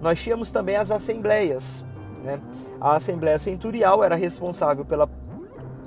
Nós 0.01 0.19
tínhamos 0.19 0.51
também 0.51 0.77
as 0.77 0.91
assembleias, 0.91 1.85
né? 2.25 2.41
A 2.81 2.97
Assembleia 2.97 3.39
Centurial 3.39 4.03
era 4.03 4.15
responsável 4.15 4.85
pela 4.85 5.09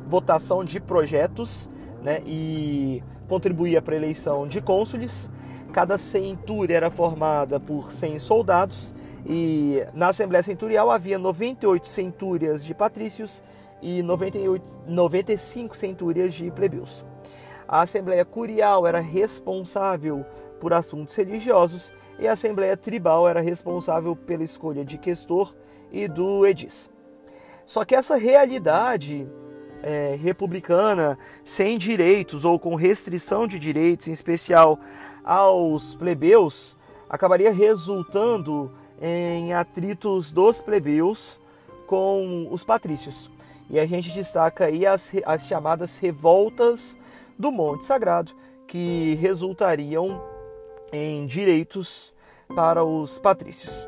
votação 0.06 0.64
de 0.64 0.80
projetos 0.80 1.70
né, 2.02 2.22
e 2.26 3.04
contribuía 3.28 3.82
para 3.82 3.94
a 3.94 3.98
eleição 3.98 4.48
de 4.48 4.62
cônsules. 4.62 5.30
Cada 5.72 5.98
centúria 5.98 6.76
era 6.76 6.90
formada 6.90 7.60
por 7.60 7.92
100 7.92 8.18
soldados 8.20 8.96
e 9.26 9.84
na 9.94 10.10
Assembleia 10.10 10.44
Centurial 10.44 10.90
havia 10.90 11.20
98 11.20 11.88
centúrias 11.88 12.64
de 12.64 12.74
patrícios 12.74 13.44
e 13.82 14.02
98, 14.04 14.64
95 14.88 15.76
centúrias 15.76 16.34
de 16.34 16.52
plebeus. 16.52 17.06
A 17.68 17.82
Assembleia 17.82 18.26
Curial 18.26 18.88
era 18.88 19.00
responsável 19.00 20.26
por 20.60 20.74
assuntos 20.74 21.16
religiosos 21.16 21.94
e 22.18 22.28
a 22.28 22.34
Assembleia 22.34 22.76
Tribal 22.76 23.28
era 23.28 23.40
responsável 23.40 24.16
pela 24.16 24.44
escolha 24.44 24.84
de 24.84 24.98
questor 24.98 25.56
e 25.92 26.08
do 26.08 26.46
Edis. 26.46 26.90
Só 27.66 27.86
que 27.86 27.96
essa 27.96 28.16
realidade 28.16 29.28
é, 29.82 30.18
republicana, 30.22 31.18
sem 31.44 31.78
direitos 31.78 32.44
ou 32.44 32.60
com 32.60 32.76
restrição 32.76 33.48
de 33.48 33.60
direitos, 33.60 34.08
em 34.08 34.12
especial 34.12 34.80
aos 35.24 35.96
plebeus, 35.96 36.76
acabaria 37.08 37.52
resultando 37.52 38.72
em 39.02 39.54
atritos 39.54 40.32
dos 40.32 40.62
plebeus 40.62 41.40
com 41.88 42.48
os 42.52 42.64
patrícios. 42.64 43.30
E 43.70 43.80
a 43.80 43.86
gente 43.86 44.12
destaca 44.12 44.66
aí 44.66 44.86
as, 44.86 45.12
as 45.26 45.46
chamadas 45.46 45.98
revoltas 45.98 46.98
do 47.38 47.52
Monte 47.52 47.86
Sagrado, 47.86 48.32
que 48.68 49.16
resultariam 49.16 50.22
em 50.92 51.26
direitos 51.26 52.14
para 52.56 52.84
os 52.84 53.20
patrícios. 53.20 53.88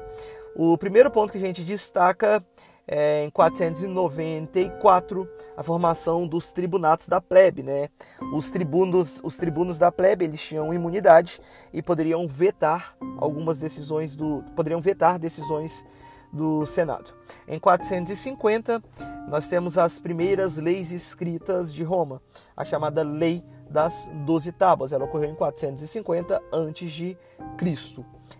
O 0.55 0.77
primeiro 0.77 1.09
ponto 1.09 1.31
que 1.31 1.37
a 1.37 1.45
gente 1.45 1.63
destaca 1.63 2.43
é, 2.91 3.23
em 3.23 3.29
494 3.29 5.25
a 5.55 5.63
formação 5.63 6.27
dos 6.27 6.51
tribunatos 6.51 7.07
da 7.07 7.21
plebe, 7.21 7.63
né? 7.63 7.87
Os 8.33 8.49
tribunos, 8.49 9.21
os 9.23 9.37
tribunos 9.37 9.77
da 9.77 9.89
plebe, 9.89 10.25
eles 10.25 10.41
tinham 10.41 10.73
imunidade 10.73 11.39
e 11.71 11.81
poderiam 11.81 12.27
vetar 12.27 12.93
algumas 13.17 13.61
decisões 13.61 14.17
do, 14.17 14.43
poderiam 14.57 14.81
vetar 14.81 15.17
decisões 15.17 15.85
do 16.33 16.65
Senado. 16.65 17.13
Em 17.47 17.57
450, 17.57 18.83
nós 19.29 19.47
temos 19.47 19.77
as 19.77 19.99
primeiras 20.01 20.57
leis 20.57 20.91
escritas 20.91 21.73
de 21.73 21.83
Roma, 21.83 22.21
a 22.55 22.65
chamada 22.65 23.03
Lei 23.03 23.41
das 23.69 24.11
Doze 24.25 24.51
Tábuas. 24.51 24.91
Ela 24.91 25.05
ocorreu 25.05 25.29
em 25.29 25.35
450 25.35 26.35
a.C. 26.35 27.17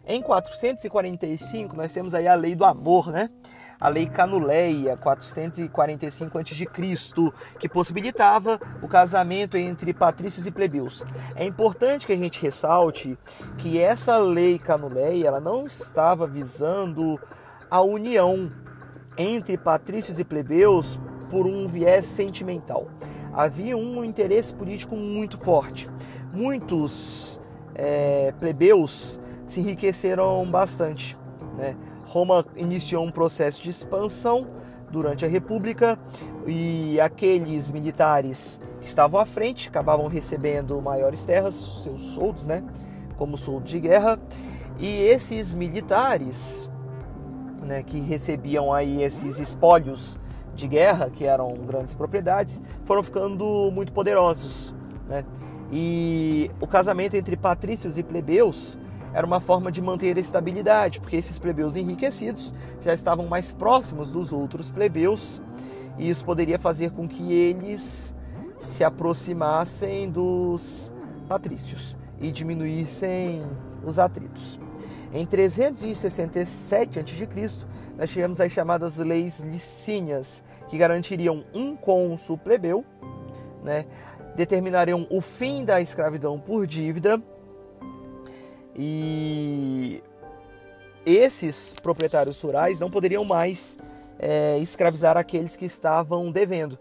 Em 0.05 0.21
445, 0.21 1.75
nós 1.75 1.93
temos 1.93 2.13
aí 2.13 2.27
a 2.27 2.35
Lei 2.35 2.53
do 2.53 2.65
Amor, 2.65 3.11
né? 3.11 3.29
A 3.81 3.89
Lei 3.89 4.05
Canuleia, 4.05 4.95
445 4.95 6.37
a.C., 6.37 7.33
que 7.59 7.67
possibilitava 7.67 8.59
o 8.79 8.87
casamento 8.87 9.57
entre 9.57 9.91
patrícios 9.91 10.45
e 10.45 10.51
plebeus. 10.51 11.03
É 11.35 11.43
importante 11.43 12.05
que 12.05 12.13
a 12.13 12.17
gente 12.17 12.39
ressalte 12.39 13.17
que 13.57 13.79
essa 13.79 14.19
Lei 14.19 14.59
Canuleia 14.59 15.27
ela 15.27 15.41
não 15.41 15.65
estava 15.65 16.27
visando 16.27 17.19
a 17.71 17.81
união 17.81 18.51
entre 19.17 19.57
patrícios 19.57 20.19
e 20.19 20.23
plebeus 20.23 21.01
por 21.31 21.47
um 21.47 21.67
viés 21.67 22.05
sentimental. 22.05 22.87
Havia 23.33 23.75
um 23.75 24.03
interesse 24.03 24.53
político 24.53 24.95
muito 24.95 25.39
forte. 25.39 25.89
Muitos 26.31 27.41
é, 27.73 28.31
plebeus 28.39 29.19
se 29.47 29.59
enriqueceram 29.59 30.45
bastante. 30.51 31.17
Né? 31.57 31.75
Roma 32.11 32.45
iniciou 32.57 33.05
um 33.05 33.11
processo 33.11 33.63
de 33.63 33.69
expansão 33.69 34.45
durante 34.91 35.23
a 35.23 35.29
República 35.29 35.97
e 36.45 36.99
aqueles 36.99 37.71
militares 37.71 38.59
que 38.81 38.87
estavam 38.87 39.17
à 39.17 39.25
frente 39.25 39.69
acabavam 39.69 40.07
recebendo 40.07 40.81
maiores 40.81 41.23
terras, 41.23 41.55
seus 41.55 42.01
soldos, 42.01 42.45
né, 42.45 42.63
como 43.17 43.37
soldo 43.37 43.63
de 43.63 43.79
guerra, 43.79 44.19
e 44.77 44.87
esses 44.87 45.53
militares, 45.53 46.69
né, 47.63 47.81
que 47.81 48.01
recebiam 48.01 48.73
aí 48.73 49.01
esses 49.01 49.39
espólios 49.39 50.19
de 50.53 50.67
guerra, 50.67 51.09
que 51.09 51.23
eram 51.23 51.53
grandes 51.65 51.95
propriedades, 51.95 52.61
foram 52.83 53.03
ficando 53.03 53.71
muito 53.71 53.93
poderosos, 53.93 54.73
né? 55.07 55.23
E 55.71 56.51
o 56.59 56.67
casamento 56.67 57.15
entre 57.15 57.37
patrícios 57.37 57.97
e 57.97 58.03
plebeus 58.03 58.77
era 59.13 59.25
uma 59.25 59.39
forma 59.39 59.71
de 59.71 59.81
manter 59.81 60.17
a 60.17 60.19
estabilidade, 60.19 60.99
porque 60.99 61.15
esses 61.15 61.37
plebeus 61.37 61.75
enriquecidos 61.75 62.53
já 62.81 62.93
estavam 62.93 63.27
mais 63.27 63.51
próximos 63.51 64.11
dos 64.11 64.31
outros 64.31 64.71
plebeus 64.71 65.41
e 65.97 66.09
isso 66.09 66.23
poderia 66.23 66.57
fazer 66.57 66.91
com 66.91 67.07
que 67.07 67.33
eles 67.33 68.15
se 68.59 68.83
aproximassem 68.83 70.09
dos 70.09 70.93
patrícios 71.27 71.97
e 72.19 72.31
diminuíssem 72.31 73.43
os 73.83 73.99
atritos. 73.99 74.59
Em 75.13 75.25
367 75.25 76.99
a.C., 76.99 77.67
nós 77.97 78.09
tivemos 78.09 78.39
as 78.39 78.51
chamadas 78.51 78.97
leis 78.97 79.41
licínias, 79.41 80.43
que 80.69 80.77
garantiriam 80.77 81.43
um 81.53 81.75
cônsul 81.75 82.37
plebeu, 82.37 82.85
né, 83.61 83.85
determinariam 84.35 85.05
o 85.09 85.19
fim 85.19 85.65
da 85.65 85.81
escravidão 85.81 86.39
por 86.39 86.65
dívida 86.65 87.21
e 88.75 90.01
esses 91.05 91.73
proprietários 91.81 92.39
rurais 92.41 92.79
não 92.79 92.89
poderiam 92.89 93.25
mais 93.25 93.77
é, 94.19 94.59
escravizar 94.59 95.17
aqueles 95.17 95.57
que 95.57 95.65
estavam 95.65 96.31
devendo. 96.31 96.77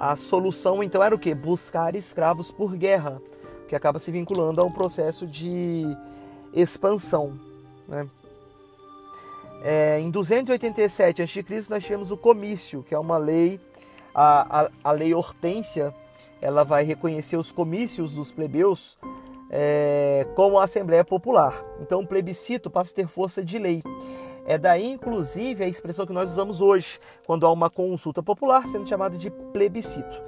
A 0.00 0.16
solução 0.16 0.82
então 0.82 1.02
era 1.02 1.14
o 1.14 1.18
que? 1.18 1.34
Buscar 1.34 1.94
escravos 1.94 2.50
por 2.50 2.74
guerra, 2.74 3.20
que 3.68 3.76
acaba 3.76 3.98
se 3.98 4.10
vinculando 4.10 4.60
a 4.60 4.64
um 4.64 4.72
processo 4.72 5.26
de 5.26 5.84
expansão. 6.54 7.38
Né? 7.86 8.08
É, 9.62 10.00
em 10.00 10.10
287 10.10 11.22
a.C. 11.22 11.44
nós 11.70 11.84
tínhamos 11.84 12.10
o 12.10 12.16
comício, 12.16 12.82
que 12.82 12.94
é 12.94 12.98
uma 12.98 13.18
lei, 13.18 13.60
a, 14.14 14.62
a, 14.62 14.70
a 14.84 14.92
lei 14.92 15.14
Hortência, 15.14 15.94
ela 16.40 16.64
vai 16.64 16.84
reconhecer 16.84 17.36
os 17.36 17.50
comícios 17.50 18.12
dos 18.12 18.32
plebeus 18.32 18.98
é, 19.50 20.26
como 20.34 20.58
a 20.58 20.64
Assembleia 20.64 21.04
Popular. 21.04 21.64
Então, 21.80 22.00
o 22.00 22.06
plebiscito 22.06 22.70
passa 22.70 22.92
a 22.92 22.94
ter 22.94 23.08
força 23.08 23.44
de 23.44 23.58
lei. 23.58 23.82
É 24.46 24.58
daí, 24.58 24.92
inclusive, 24.92 25.64
a 25.64 25.68
expressão 25.68 26.06
que 26.06 26.12
nós 26.12 26.30
usamos 26.30 26.60
hoje, 26.60 26.98
quando 27.26 27.46
há 27.46 27.52
uma 27.52 27.70
consulta 27.70 28.22
popular, 28.22 28.66
sendo 28.66 28.86
chamada 28.86 29.16
de 29.16 29.30
plebiscito. 29.30 30.22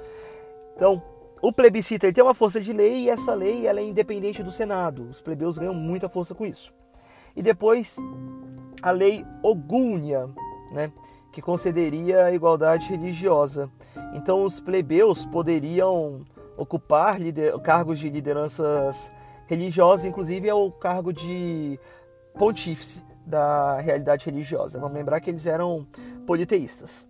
Então, 0.75 1.01
o 1.41 1.51
plebiscito 1.53 2.05
ele 2.05 2.13
tem 2.13 2.23
uma 2.23 2.33
força 2.33 2.59
de 2.59 2.73
lei 2.73 3.03
e 3.03 3.09
essa 3.09 3.35
lei 3.35 3.67
ela 3.67 3.79
é 3.79 3.83
independente 3.83 4.41
do 4.41 4.51
Senado. 4.51 5.03
Os 5.03 5.21
plebeus 5.21 5.57
ganham 5.57 5.73
muita 5.73 6.09
força 6.09 6.33
com 6.33 6.45
isso. 6.45 6.73
E 7.35 7.43
depois, 7.43 7.97
a 8.81 8.89
lei 8.89 9.23
Ogúnia, 9.43 10.27
né, 10.71 10.91
que 11.31 11.41
concederia 11.41 12.25
a 12.25 12.31
igualdade 12.33 12.89
religiosa. 12.89 13.69
Então, 14.15 14.43
os 14.43 14.59
plebeus 14.59 15.27
poderiam 15.27 16.21
ocupar 16.57 17.17
cargos 17.63 17.99
de 17.99 18.09
lideranças 18.09 19.11
religiosas, 19.45 20.05
inclusive 20.05 20.49
é 20.49 20.53
o 20.53 20.71
cargo 20.71 21.13
de 21.13 21.79
pontífice 22.37 23.01
da 23.25 23.79
realidade 23.79 24.25
religiosa. 24.25 24.79
Vamos 24.79 24.97
lembrar 24.97 25.19
que 25.19 25.29
eles 25.29 25.45
eram 25.45 25.87
politeístas. 26.25 27.05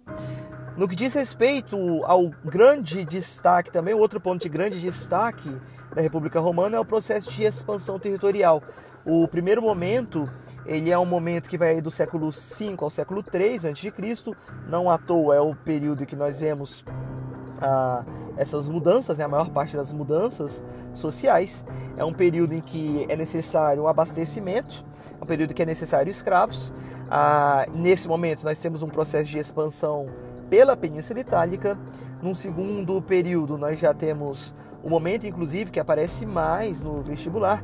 No 0.75 0.88
que 0.88 0.95
diz 0.95 1.13
respeito 1.13 1.75
ao 2.03 2.29
grande 2.45 3.03
destaque, 3.05 3.71
também 3.71 3.93
outro 3.93 4.19
ponto 4.19 4.41
de 4.41 4.49
grande 4.49 4.79
destaque 4.79 5.49
da 5.93 6.01
República 6.01 6.39
Romana 6.39 6.77
é 6.77 6.79
o 6.79 6.86
processo 6.86 7.31
de 7.31 7.43
expansão 7.43 7.97
territorial. 7.97 8.62
O 9.03 9.27
primeiro 9.27 9.62
momento, 9.62 10.29
ele 10.65 10.91
é 10.91 10.97
um 10.97 11.05
momento 11.05 11.49
que 11.49 11.57
vai 11.57 11.81
do 11.81 11.89
século 11.89 12.29
V 12.29 12.75
ao 12.79 12.89
século 12.89 13.23
III 13.33 13.69
a.C., 13.69 13.91
não 14.69 14.89
à 14.89 14.97
toa 14.97 15.36
é 15.36 15.39
o 15.39 15.55
período 15.55 16.05
que 16.05 16.15
nós 16.15 16.39
vemos 16.39 16.86
a 17.60 18.05
essas 18.38 18.69
mudanças, 18.69 19.17
né, 19.17 19.26
a 19.26 19.28
maior 19.28 19.50
parte 19.50 19.76
das 19.76 19.91
mudanças 19.91 20.63
sociais. 20.93 21.65
É 21.97 22.06
um 22.06 22.13
período 22.13 22.54
em 22.54 22.62
que 22.62 23.06
é 23.10 23.15
necessário 23.15 23.84
um 23.84 23.88
abastecimento, 23.88 24.86
é 25.19 25.23
um 25.23 25.28
período 25.28 25.54
que 25.54 25.62
é 25.62 25.65
necessário 25.65 26.10
escravos. 26.10 26.73
Ah, 27.10 27.65
nesse 27.73 28.08
momento, 28.08 28.43
nós 28.43 28.60
temos 28.60 28.84
um 28.84 28.88
processo 28.88 29.30
de 29.30 29.38
expansão 29.38 30.08
pela 30.50 30.76
Península 30.76 31.19
Itálica. 31.19 31.78
Num 32.21 32.36
segundo 32.36 33.02
período, 33.02 33.58
nós 33.58 33.80
já 33.80 33.93
temos 33.93 34.54
o 34.84 34.89
momento, 34.89 35.26
inclusive, 35.26 35.71
que 35.71 35.80
aparece 35.80 36.26
mais 36.26 36.82
no 36.82 37.02
vestibular, 37.02 37.63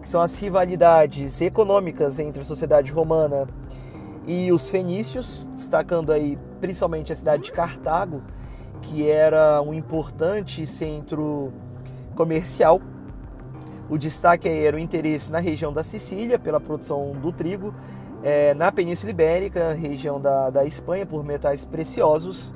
que 0.00 0.08
são 0.08 0.20
as 0.20 0.36
rivalidades 0.36 1.40
econômicas 1.40 2.18
entre 2.18 2.42
a 2.42 2.44
sociedade 2.44 2.92
romana 2.92 3.46
e 4.26 4.50
os 4.52 4.68
fenícios, 4.68 5.46
destacando 5.54 6.10
aí 6.10 6.38
principalmente 6.60 7.12
a 7.12 7.16
cidade 7.16 7.44
de 7.44 7.52
Cartago, 7.52 8.22
que 8.84 9.08
era 9.08 9.60
um 9.62 9.74
importante 9.74 10.66
centro 10.66 11.52
comercial. 12.14 12.80
O 13.88 13.98
destaque 13.98 14.48
era 14.48 14.76
o 14.76 14.78
interesse 14.78 15.30
na 15.30 15.38
região 15.38 15.72
da 15.72 15.82
Sicília 15.82 16.38
pela 16.38 16.60
produção 16.60 17.12
do 17.12 17.32
trigo, 17.32 17.74
é, 18.22 18.54
na 18.54 18.70
Península 18.70 19.10
Ibérica, 19.10 19.72
região 19.72 20.20
da, 20.20 20.50
da 20.50 20.64
Espanha, 20.64 21.04
por 21.04 21.24
metais 21.24 21.66
preciosos. 21.66 22.54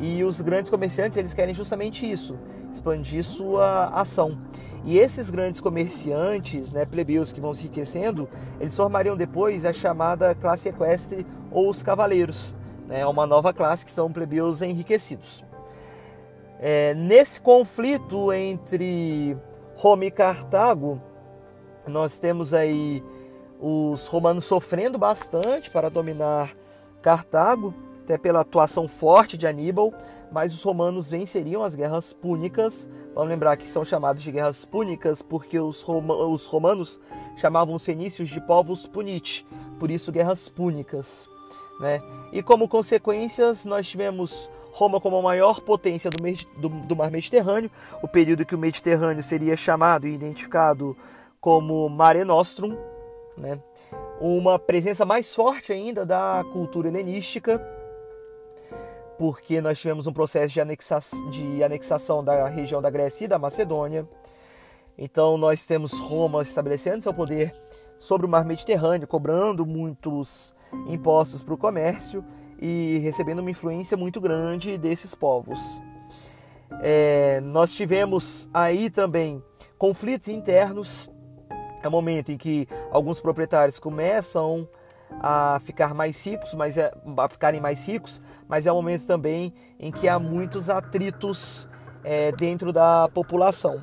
E 0.00 0.22
os 0.24 0.40
grandes 0.40 0.70
comerciantes 0.70 1.16
eles 1.16 1.34
querem 1.34 1.54
justamente 1.54 2.10
isso, 2.10 2.36
expandir 2.72 3.24
sua 3.24 3.86
ação. 3.88 4.38
E 4.84 4.98
esses 4.98 5.30
grandes 5.30 5.60
comerciantes, 5.60 6.72
né, 6.72 6.84
plebeus 6.84 7.30
que 7.30 7.40
vão 7.40 7.54
se 7.54 7.62
enriquecendo, 7.62 8.28
eles 8.60 8.74
formariam 8.74 9.16
depois 9.16 9.64
a 9.64 9.72
chamada 9.72 10.34
classe 10.34 10.68
equestre 10.68 11.24
ou 11.52 11.70
os 11.70 11.84
cavaleiros, 11.84 12.54
né, 12.88 13.06
uma 13.06 13.26
nova 13.26 13.52
classe 13.52 13.84
que 13.84 13.92
são 13.92 14.10
plebeus 14.10 14.60
enriquecidos. 14.60 15.44
É, 16.64 16.94
nesse 16.94 17.40
conflito 17.40 18.32
entre 18.32 19.36
Roma 19.74 20.04
e 20.04 20.12
Cartago, 20.12 21.02
nós 21.88 22.20
temos 22.20 22.54
aí 22.54 23.02
os 23.58 24.06
romanos 24.06 24.44
sofrendo 24.44 24.96
bastante 24.96 25.68
para 25.68 25.90
dominar 25.90 26.52
Cartago, 27.02 27.74
até 28.04 28.16
pela 28.16 28.42
atuação 28.42 28.86
forte 28.86 29.36
de 29.36 29.44
Aníbal, 29.44 29.92
mas 30.30 30.54
os 30.54 30.62
romanos 30.62 31.10
venceriam 31.10 31.64
as 31.64 31.74
guerras 31.74 32.12
púnicas. 32.12 32.88
Vamos 33.12 33.30
lembrar 33.30 33.56
que 33.56 33.66
são 33.66 33.84
chamadas 33.84 34.22
de 34.22 34.30
guerras 34.30 34.64
púnicas 34.64 35.20
porque 35.20 35.58
os, 35.58 35.82
Roma, 35.82 36.14
os 36.14 36.46
romanos 36.46 37.00
chamavam 37.38 37.74
os 37.74 37.84
fenícios 37.84 38.28
de 38.28 38.40
povos 38.40 38.86
punite, 38.86 39.44
por 39.80 39.90
isso 39.90 40.12
guerras 40.12 40.48
púnicas. 40.48 41.28
Né? 41.80 42.00
E 42.32 42.40
como 42.40 42.68
consequências, 42.68 43.64
nós 43.64 43.88
tivemos 43.88 44.48
Roma 44.72 44.98
como 44.98 45.18
a 45.18 45.22
maior 45.22 45.60
potência 45.60 46.10
do, 46.10 46.18
do, 46.56 46.68
do 46.86 46.96
mar 46.96 47.10
Mediterrâneo, 47.10 47.70
o 48.02 48.08
período 48.08 48.46
que 48.46 48.54
o 48.54 48.58
Mediterrâneo 48.58 49.22
seria 49.22 49.54
chamado 49.54 50.08
e 50.08 50.14
identificado 50.14 50.96
como 51.38 51.88
Mare 51.90 52.24
Nostrum, 52.24 52.76
né? 53.36 53.60
uma 54.18 54.58
presença 54.58 55.04
mais 55.04 55.34
forte 55.34 55.72
ainda 55.72 56.06
da 56.06 56.42
cultura 56.52 56.88
helenística, 56.88 57.60
porque 59.18 59.60
nós 59.60 59.78
tivemos 59.78 60.06
um 60.06 60.12
processo 60.12 60.54
de, 60.54 60.60
anexa 60.60 61.00
de 61.30 61.62
anexação 61.62 62.24
da 62.24 62.46
região 62.48 62.80
da 62.80 62.88
Grécia 62.88 63.26
e 63.26 63.28
da 63.28 63.38
Macedônia. 63.38 64.08
Então 64.96 65.36
nós 65.36 65.66
temos 65.66 65.92
Roma 65.92 66.42
estabelecendo 66.42 67.02
seu 67.02 67.12
poder 67.12 67.54
sobre 67.98 68.26
o 68.26 68.28
mar 68.28 68.44
Mediterrâneo, 68.44 69.06
cobrando 69.06 69.66
muitos 69.66 70.54
impostos 70.88 71.42
para 71.42 71.54
o 71.54 71.58
comércio 71.58 72.24
e 72.64 72.98
recebendo 72.98 73.40
uma 73.40 73.50
influência 73.50 73.96
muito 73.96 74.20
grande 74.20 74.78
desses 74.78 75.16
povos. 75.16 75.82
É, 76.80 77.40
nós 77.40 77.74
tivemos 77.74 78.48
aí 78.54 78.88
também 78.88 79.42
conflitos 79.76 80.28
internos. 80.28 81.10
É 81.82 81.88
o 81.88 81.90
momento 81.90 82.30
em 82.30 82.38
que 82.38 82.68
alguns 82.92 83.18
proprietários 83.18 83.80
começam 83.80 84.68
a 85.20 85.60
ficar 85.64 85.92
mais 85.92 86.24
ricos, 86.24 86.54
mas 86.54 86.78
é, 86.78 86.94
a 87.16 87.28
ficarem 87.28 87.60
mais 87.60 87.84
ricos, 87.84 88.22
mas 88.46 88.64
é 88.64 88.70
o 88.70 88.76
momento 88.76 89.06
também 89.06 89.52
em 89.80 89.90
que 89.90 90.08
há 90.08 90.20
muitos 90.20 90.70
atritos 90.70 91.68
é, 92.04 92.30
dentro 92.30 92.72
da 92.72 93.08
população. 93.12 93.82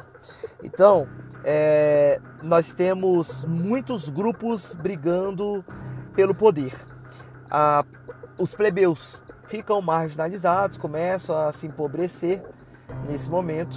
Então, 0.63 1.05
é, 1.43 2.21
nós 2.41 2.73
temos 2.73 3.43
muitos 3.43 4.07
grupos 4.07 4.73
brigando 4.73 5.65
pelo 6.15 6.33
poder. 6.33 6.73
A 7.51 7.83
os 8.39 8.55
plebeus 8.55 9.21
ficam 9.47 9.81
marginalizados, 9.81 10.77
começam 10.77 11.35
a 11.35 11.51
se 11.51 11.67
empobrecer 11.67 12.41
nesse 13.07 13.29
momento, 13.29 13.75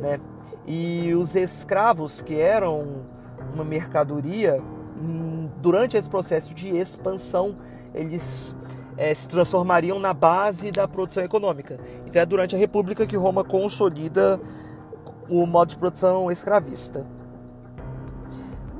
né? 0.00 0.18
E 0.66 1.14
os 1.14 1.34
escravos, 1.34 2.22
que 2.22 2.38
eram 2.38 3.04
uma 3.52 3.64
mercadoria, 3.64 4.60
hum, 4.96 5.48
durante 5.60 5.96
esse 5.96 6.08
processo 6.08 6.54
de 6.54 6.76
expansão, 6.76 7.56
eles 7.94 8.54
é, 8.96 9.14
se 9.14 9.28
transformariam 9.28 9.98
na 9.98 10.14
base 10.14 10.70
da 10.70 10.88
produção 10.88 11.22
econômica. 11.22 11.78
Então 12.06 12.20
é 12.20 12.26
durante 12.26 12.54
a 12.54 12.58
República 12.58 13.06
que 13.06 13.16
Roma 13.16 13.44
consolida 13.44 14.40
o 15.28 15.46
modo 15.46 15.70
de 15.70 15.76
produção 15.76 16.30
escravista. 16.30 17.06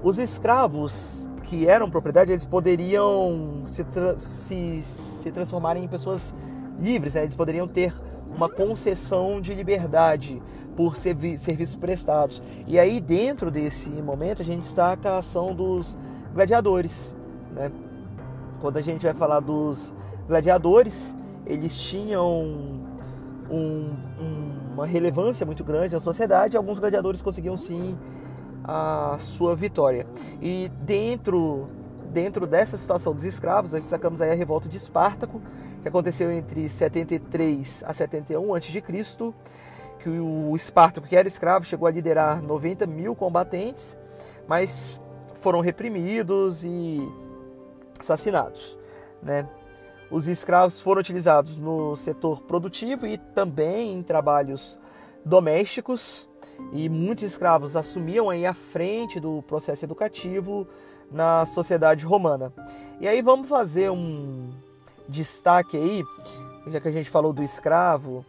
Os 0.03 0.19
escravos 0.19 1.28
que 1.49 1.67
eram 1.67 1.89
propriedade, 1.89 2.31
eles 2.31 2.45
poderiam 2.45 3.65
se, 3.69 3.83
tra 3.83 4.19
se, 4.19 4.83
se 4.85 5.33
transformarem 5.33 5.83
em 5.83 5.89
pessoas 5.89 6.35
livres, 6.79 7.15
né? 7.15 7.23
eles 7.23 7.35
poderiam 7.35 7.67
ter 7.67 7.95
uma 8.31 8.51
concessão 8.51 9.41
de 9.41 9.55
liberdade 9.55 10.43
por 10.77 10.99
servi 10.99 11.39
serviços 11.39 11.75
prestados. 11.75 12.43
E 12.67 12.79
aí, 12.79 13.01
dentro 13.01 13.51
desse 13.51 13.89
momento, 13.89 14.43
a 14.43 14.45
gente 14.45 14.61
destaca 14.61 15.13
a 15.13 15.19
ação 15.19 15.55
dos 15.55 15.99
gladiadores. 16.35 17.17
Né? 17.53 17.73
Quando 18.61 18.77
a 18.77 18.83
gente 18.83 19.05
vai 19.07 19.15
falar 19.15 19.41
dos 19.41 19.95
gladiadores, 20.29 21.17
eles 21.47 21.81
tinham 21.81 22.45
um, 23.51 23.91
um, 24.21 24.73
uma 24.75 24.85
relevância 24.87 25.47
muito 25.47 25.65
grande 25.65 25.95
na 25.95 26.01
sociedade. 26.01 26.59
Alguns 26.59 26.79
gladiadores 26.79 27.23
conseguiam 27.23 27.57
sim 27.57 27.99
a 28.69 29.17
sua 29.19 29.57
vitória. 29.57 30.07
E 30.43 30.71
dentro 30.83 31.71
dentro 32.13 32.47
dessa 32.47 32.77
situação 32.77 33.15
dos 33.15 33.25
escravos, 33.25 33.73
nós 33.73 33.83
destacamos 33.83 34.21
aí 34.21 34.31
a 34.31 34.35
revolta 34.35 34.69
de 34.69 34.77
Espartaco, 34.77 35.43
que 35.83 35.89
aconteceu 35.89 36.31
entre 36.31 36.69
73 36.69 37.85
a 37.87 37.93
71 37.93 38.55
a.C., 38.55 38.83
que 39.99 40.09
o 40.09 40.55
Espartaco, 40.57 41.07
que 41.07 41.17
era 41.17 41.29
escravo, 41.29 41.65
chegou 41.65 41.87
a 41.87 41.91
liderar 41.91 42.43
90 42.43 42.87
mil 42.87 43.15
combatentes, 43.15 43.97
mas 44.47 45.01
foram 45.35 45.61
reprimidos 45.61 46.65
e 46.65 47.01
assassinados. 47.99 48.79
Né? 49.23 49.49
Os 50.11 50.29
escravos 50.29 50.81
foram 50.81 51.01
utilizados 51.01 51.57
no 51.57 51.97
setor 51.97 52.43
produtivo 52.43 53.07
e 53.07 53.19
também 53.19 53.99
em 53.99 54.03
trabalhos 54.03 54.79
domésticos, 55.25 56.28
e 56.73 56.89
muitos 56.89 57.25
escravos 57.25 57.77
assumiam 57.77 58.31
aí 58.31 58.45
a 58.47 58.55
frente 58.55 59.19
do 59.19 59.43
processo 59.43 59.85
educativo 59.85 60.67
na 61.11 61.47
sociedade 61.47 62.05
romana. 62.05 62.53
E 63.01 63.09
aí 63.09 63.23
vamos 63.23 63.49
fazer 63.49 63.91
um 63.91 64.51
destaque 65.09 65.77
aí, 65.77 66.05
já 66.67 66.81
que 66.81 66.89
a 66.89 66.93
gente 66.93 67.09
falou 67.09 67.33
do 67.33 67.43
escravo, 67.43 68.25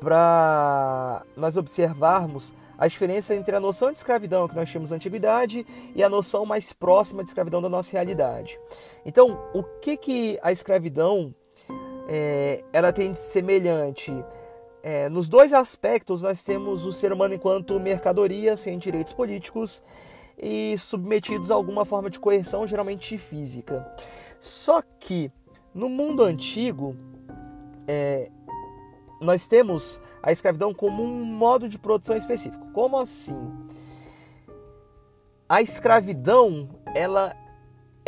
para 0.00 1.22
nós 1.36 1.56
observarmos 1.56 2.52
a 2.76 2.86
diferença 2.86 3.34
entre 3.34 3.56
a 3.56 3.60
noção 3.60 3.90
de 3.90 3.98
escravidão 3.98 4.46
que 4.46 4.54
nós 4.54 4.68
tínhamos 4.68 4.90
na 4.90 4.96
antiguidade 4.96 5.66
e 5.96 6.02
a 6.02 6.08
noção 6.08 6.46
mais 6.46 6.72
próxima 6.72 7.24
de 7.24 7.30
escravidão 7.30 7.60
da 7.60 7.68
nossa 7.68 7.92
realidade. 7.92 8.58
Então, 9.04 9.38
o 9.52 9.64
que 9.64 9.96
que 9.96 10.38
a 10.42 10.52
escravidão 10.52 11.34
é, 12.08 12.62
ela 12.72 12.92
tem 12.92 13.12
de 13.12 13.18
semelhante 13.18 14.12
é, 14.82 15.08
nos 15.08 15.28
dois 15.28 15.52
aspectos, 15.52 16.22
nós 16.22 16.44
temos 16.44 16.86
o 16.86 16.92
ser 16.92 17.12
humano 17.12 17.34
enquanto 17.34 17.78
mercadoria, 17.80 18.56
sem 18.56 18.78
direitos 18.78 19.12
políticos 19.12 19.82
e 20.38 20.76
submetidos 20.78 21.50
a 21.50 21.54
alguma 21.54 21.84
forma 21.84 22.08
de 22.08 22.20
coerção, 22.20 22.66
geralmente 22.66 23.18
física. 23.18 23.86
Só 24.40 24.82
que 25.00 25.32
no 25.74 25.88
mundo 25.88 26.22
antigo, 26.22 26.96
é, 27.86 28.30
nós 29.20 29.46
temos 29.46 30.00
a 30.22 30.32
escravidão 30.32 30.72
como 30.74 31.02
um 31.02 31.24
modo 31.24 31.68
de 31.68 31.78
produção 31.78 32.16
específico. 32.16 32.66
Como 32.72 32.98
assim? 32.98 33.38
A 35.48 35.62
escravidão, 35.62 36.68
ela 36.94 37.34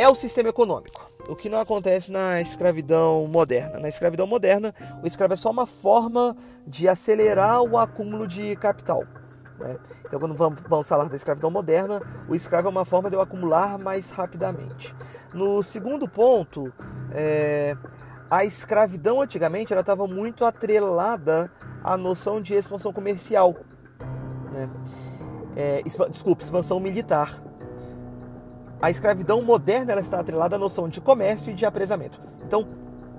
é 0.00 0.08
o 0.08 0.14
sistema 0.14 0.48
econômico 0.48 1.10
o 1.30 1.36
que 1.36 1.48
não 1.48 1.60
acontece 1.60 2.10
na 2.10 2.40
escravidão 2.40 3.26
moderna. 3.28 3.78
Na 3.78 3.88
escravidão 3.88 4.26
moderna, 4.26 4.74
o 5.02 5.06
escravo 5.06 5.34
é 5.34 5.36
só 5.36 5.50
uma 5.50 5.64
forma 5.64 6.36
de 6.66 6.88
acelerar 6.88 7.62
o 7.62 7.78
acúmulo 7.78 8.26
de 8.26 8.56
capital. 8.56 9.04
Né? 9.58 9.78
Então, 10.04 10.18
quando 10.18 10.34
vamos, 10.34 10.60
vamos 10.68 10.88
falar 10.88 11.08
da 11.08 11.14
escravidão 11.14 11.48
moderna, 11.48 12.02
o 12.28 12.34
escravo 12.34 12.66
é 12.66 12.70
uma 12.70 12.84
forma 12.84 13.08
de 13.08 13.14
eu 13.14 13.20
acumular 13.20 13.78
mais 13.78 14.10
rapidamente. 14.10 14.92
No 15.32 15.62
segundo 15.62 16.08
ponto, 16.08 16.72
é, 17.12 17.76
a 18.28 18.44
escravidão 18.44 19.22
antigamente 19.22 19.72
ela 19.72 19.82
estava 19.82 20.08
muito 20.08 20.44
atrelada 20.44 21.48
à 21.84 21.96
noção 21.96 22.40
de 22.40 22.54
expansão 22.54 22.92
comercial. 22.92 23.54
Né? 24.52 24.68
É, 25.54 25.82
desculpa, 26.10 26.42
expansão 26.42 26.80
militar 26.80 27.49
a 28.82 28.90
escravidão 28.90 29.42
moderna 29.42 29.92
ela 29.92 30.00
está 30.00 30.20
atrelada 30.20 30.56
à 30.56 30.58
noção 30.58 30.88
de 30.88 31.00
comércio 31.00 31.50
e 31.50 31.54
de 31.54 31.66
apresamento. 31.66 32.20
Então, 32.46 32.66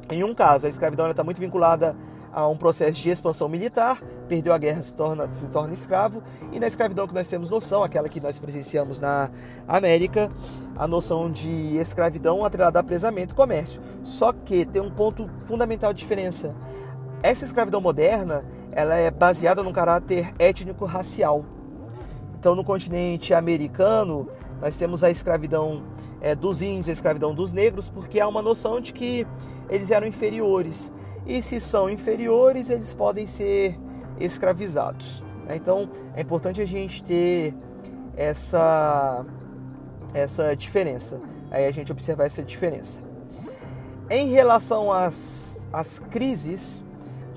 em 0.09 0.23
um 0.23 0.33
caso, 0.33 0.65
a 0.65 0.69
escravidão 0.69 1.09
está 1.09 1.23
muito 1.23 1.39
vinculada 1.39 1.95
a 2.33 2.47
um 2.47 2.55
processo 2.55 2.93
de 2.93 3.09
expansão 3.09 3.49
militar, 3.49 4.01
perdeu 4.27 4.53
a 4.53 4.57
guerra, 4.57 4.81
se 4.81 4.93
torna, 4.93 5.29
se 5.33 5.47
torna 5.47 5.73
escravo, 5.73 6.23
e 6.51 6.59
na 6.59 6.67
escravidão 6.67 7.07
que 7.07 7.13
nós 7.13 7.27
temos 7.27 7.49
noção, 7.49 7.83
aquela 7.83 8.07
que 8.07 8.21
nós 8.21 8.39
presenciamos 8.39 8.99
na 8.99 9.29
América, 9.67 10.31
a 10.77 10.87
noção 10.87 11.29
de 11.29 11.77
escravidão 11.77 12.43
atrelada 12.45 12.79
a 12.79 12.81
apresamento 12.81 13.33
e 13.33 13.35
comércio. 13.35 13.81
Só 14.01 14.31
que 14.31 14.65
tem 14.65 14.81
um 14.81 14.89
ponto 14.89 15.29
fundamental 15.45 15.93
de 15.93 15.99
diferença. 15.99 16.55
Essa 17.21 17.45
escravidão 17.45 17.81
moderna, 17.81 18.43
ela 18.71 18.95
é 18.95 19.11
baseada 19.11 19.61
num 19.61 19.73
caráter 19.73 20.33
étnico-racial. 20.39 21.45
Então, 22.39 22.55
no 22.55 22.63
continente 22.63 23.33
americano, 23.33 24.27
nós 24.61 24.77
temos 24.77 25.03
a 25.03 25.09
escravidão 25.09 25.83
é, 26.21 26.35
dos 26.35 26.61
índios, 26.61 26.89
a 26.89 26.91
escravidão 26.91 27.33
dos 27.33 27.51
negros, 27.51 27.89
porque 27.89 28.19
há 28.19 28.27
uma 28.27 28.41
noção 28.41 28.79
de 28.79 28.93
que 28.93 29.25
eles 29.69 29.89
eram 29.89 30.05
inferiores. 30.05 30.93
E 31.25 31.41
se 31.41 31.59
são 31.59 31.89
inferiores, 31.89 32.69
eles 32.69 32.93
podem 32.93 33.25
ser 33.25 33.77
escravizados. 34.19 35.23
Né? 35.47 35.55
Então 35.55 35.89
é 36.15 36.21
importante 36.21 36.61
a 36.61 36.65
gente 36.65 37.03
ter 37.03 37.55
essa, 38.15 39.25
essa 40.13 40.55
diferença. 40.55 41.19
Aí 41.49 41.65
a 41.65 41.71
gente 41.71 41.91
observar 41.91 42.25
essa 42.25 42.43
diferença. 42.43 43.01
Em 44.09 44.29
relação 44.29 44.91
às, 44.91 45.67
às 45.73 45.97
crises 45.97 46.85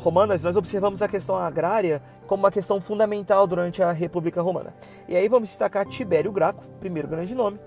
romanas, 0.05 0.43
nós 0.43 0.55
observamos 0.55 1.01
a 1.01 1.09
questão 1.09 1.35
agrária 1.35 2.03
como 2.27 2.43
uma 2.43 2.51
questão 2.51 2.79
fundamental 2.79 3.47
durante 3.47 3.83
a 3.83 3.91
República 3.91 4.43
Romana. 4.43 4.75
E 5.09 5.17
aí 5.17 5.29
vamos 5.29 5.49
destacar 5.49 5.87
Tibério 5.87 6.31
Graco, 6.31 6.63
primeiro 6.79 7.09
grande 7.09 7.35
nome, 7.35 7.59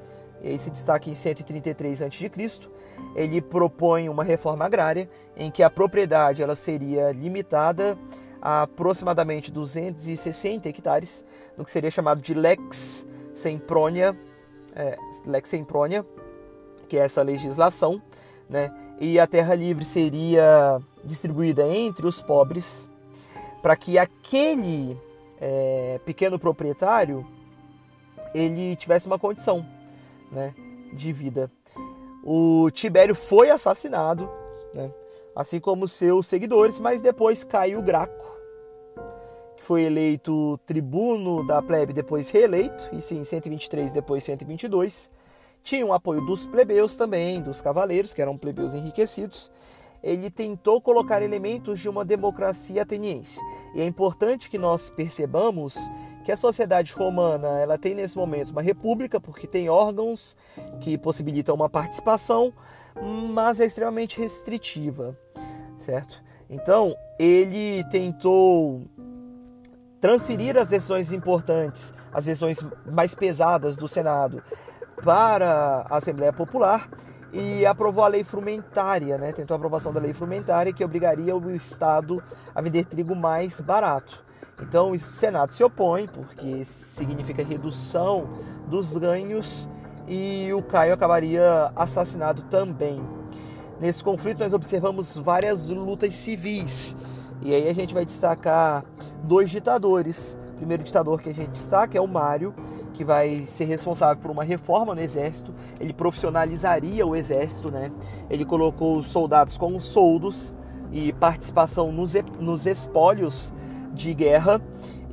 e 0.43 0.49
aí 0.49 0.59
se 0.59 0.69
destaca 0.69 1.09
em 1.09 1.15
133 1.15 2.03
a.C. 2.03 2.31
Ele 3.15 3.41
propõe 3.41 4.07
uma 4.07 4.23
reforma 4.23 4.65
agrária 4.65 5.09
em 5.35 5.49
que 5.49 5.63
a 5.63 5.69
propriedade 5.69 6.43
ela 6.43 6.55
seria 6.55 7.11
limitada 7.11 7.97
a 8.39 8.61
aproximadamente 8.61 9.51
260 9.51 10.69
hectares, 10.69 11.25
no 11.57 11.65
que 11.65 11.71
seria 11.71 11.89
chamado 11.89 12.21
de 12.21 12.35
Lex 12.35 13.03
Sempronia, 13.33 14.15
é, 14.75 14.95
Lex 15.25 15.49
Sempronia, 15.49 16.05
que 16.87 16.97
é 16.97 17.01
essa 17.01 17.23
legislação, 17.23 17.99
né? 18.47 18.71
E 18.99 19.19
a 19.19 19.27
terra 19.27 19.53
livre 19.53 19.85
seria 19.85 20.81
distribuída 21.03 21.67
entre 21.67 22.05
os 22.05 22.21
pobres, 22.21 22.89
para 23.61 23.75
que 23.75 23.97
aquele 23.97 24.97
é, 25.39 25.99
pequeno 26.05 26.39
proprietário 26.39 27.25
ele 28.33 28.75
tivesse 28.75 29.07
uma 29.07 29.19
condição 29.19 29.65
né, 30.31 30.53
de 30.93 31.11
vida. 31.13 31.51
O 32.23 32.69
Tibério 32.71 33.15
foi 33.15 33.49
assassinado, 33.49 34.29
né, 34.73 34.91
assim 35.35 35.59
como 35.59 35.87
seus 35.87 36.27
seguidores, 36.27 36.79
mas 36.79 37.01
depois 37.01 37.43
caiu 37.43 37.81
Graco, 37.81 38.25
que 39.55 39.63
foi 39.63 39.83
eleito 39.83 40.59
tribuno 40.65 41.45
da 41.45 41.61
plebe, 41.61 41.93
depois 41.93 42.29
reeleito, 42.29 42.89
isso 42.93 43.13
em 43.13 43.23
123, 43.23 43.91
depois 43.91 44.23
122. 44.23 45.09
Tinha 45.67 45.85
o 45.85 45.91
apoio 45.91 46.21
dos 46.21 46.47
plebeus 46.47 46.95
também, 46.95 47.41
dos 47.41 47.59
cavaleiros, 47.59 48.13
que 48.13 48.21
eram 48.21 48.37
plebeus 48.37 48.73
enriquecidos. 48.73 49.51
Ele 50.01 50.29
tentou 50.29 50.79
colocar 50.79 51.21
elementos 51.21 51.81
de 51.81 51.89
uma 51.89 52.05
democracia 52.05 52.83
ateniense. 52.83 53.37
E 53.75 53.81
é 53.81 53.85
importante 53.85 54.49
que 54.49 54.57
nós 54.57 54.89
percebamos 54.89 55.75
que 56.23 56.31
a 56.31 56.37
sociedade 56.37 56.93
romana 56.93 57.59
ela 57.59 57.77
tem 57.77 57.93
nesse 57.93 58.15
momento 58.15 58.51
uma 58.51 58.61
república 58.61 59.19
porque 59.19 59.45
tem 59.45 59.67
órgãos 59.67 60.37
que 60.79 60.97
possibilitam 60.97 61.53
uma 61.53 61.69
participação, 61.69 62.53
mas 63.33 63.59
é 63.59 63.65
extremamente 63.65 64.21
restritiva, 64.21 65.19
certo? 65.77 66.23
Então 66.49 66.95
ele 67.19 67.83
tentou 67.91 68.85
transferir 69.99 70.55
as 70.55 70.69
decisões 70.69 71.11
importantes, 71.11 71.93
as 72.13 72.23
decisões 72.23 72.65
mais 72.85 73.13
pesadas 73.13 73.75
do 73.75 73.89
Senado 73.89 74.41
para 75.03 75.85
a 75.89 75.97
Assembleia 75.97 76.33
Popular 76.33 76.89
e 77.31 77.65
aprovou 77.65 78.03
a 78.03 78.07
lei 78.07 78.23
frumentária, 78.23 79.17
né? 79.17 79.31
Tentou 79.31 79.55
a 79.55 79.57
aprovação 79.57 79.93
da 79.93 79.99
lei 79.99 80.13
frumentária 80.13 80.73
que 80.73 80.83
obrigaria 80.83 81.35
o 81.35 81.51
Estado 81.51 82.23
a 82.53 82.61
vender 82.61 82.85
trigo 82.85 83.15
mais 83.15 83.59
barato. 83.61 84.23
Então 84.59 84.91
o 84.91 84.99
Senado 84.99 85.53
se 85.53 85.63
opõe, 85.63 86.07
porque 86.07 86.65
significa 86.65 87.43
redução 87.43 88.27
dos 88.67 88.97
ganhos 88.97 89.69
e 90.07 90.51
o 90.53 90.63
Caio 90.63 90.93
acabaria 90.93 91.71
assassinado 91.75 92.41
também. 92.43 93.01
Nesse 93.79 94.03
conflito 94.03 94.39
nós 94.39 94.53
observamos 94.53 95.15
várias 95.17 95.69
lutas 95.69 96.15
civis. 96.15 96.95
E 97.41 97.53
aí 97.53 97.69
a 97.69 97.73
gente 97.73 97.93
vai 97.93 98.03
destacar 98.03 98.83
dois 99.23 99.51
ditadores. 99.51 100.35
O 100.53 100.57
primeiro 100.57 100.83
ditador 100.83 101.21
que 101.21 101.29
a 101.29 101.33
gente 101.33 101.51
destaca 101.51 101.95
é 101.95 102.01
o 102.01 102.07
Mário, 102.07 102.55
que 102.97 103.03
vai 103.03 103.43
ser 103.45 103.65
responsável 103.65 104.19
por 104.19 104.31
uma 104.31 104.43
reforma 104.43 104.95
no 104.95 105.01
exército. 105.01 105.53
Ele 105.79 105.93
profissionalizaria 105.93 107.05
o 107.05 107.15
exército, 107.15 107.69
né? 107.69 107.91
Ele 108.27 108.43
colocou 108.43 108.97
os 108.97 109.07
soldados 109.07 109.55
como 109.55 109.79
soldos 109.79 110.53
e 110.91 111.13
participação 111.13 111.91
nos, 111.91 112.15
nos 112.39 112.65
espólios 112.65 113.53
de 113.93 114.13
guerra 114.15 114.59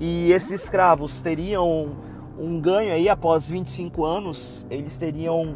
e 0.01 0.33
esses 0.33 0.63
escravos 0.63 1.21
teriam 1.21 1.95
um 2.39 2.59
ganho 2.59 2.93
aí 2.93 3.09
após 3.09 3.49
25 3.49 4.05
anos, 4.05 4.67
eles 4.71 4.97
teriam 4.97 5.55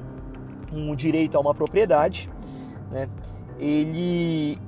um 0.72 0.94
direito 0.94 1.36
a 1.36 1.40
uma 1.40 1.54
propriedade, 1.54 2.30
né? 2.90 3.08
Ele 3.58 4.58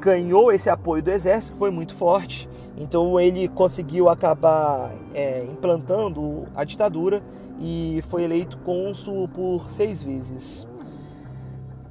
ganhou 0.00 0.52
esse 0.52 0.70
apoio 0.70 1.02
do 1.02 1.10
exército, 1.10 1.54
que 1.54 1.58
foi 1.58 1.70
muito 1.70 1.94
forte, 1.94 2.48
então 2.78 3.18
ele 3.18 3.48
conseguiu 3.48 4.08
acabar 4.08 4.92
é, 5.12 5.44
implantando 5.44 6.46
a 6.54 6.64
ditadura 6.64 7.22
e 7.58 8.02
foi 8.08 8.22
eleito 8.22 8.56
cônsul 8.58 9.28
por 9.28 9.70
seis 9.70 10.02
vezes. 10.02 10.66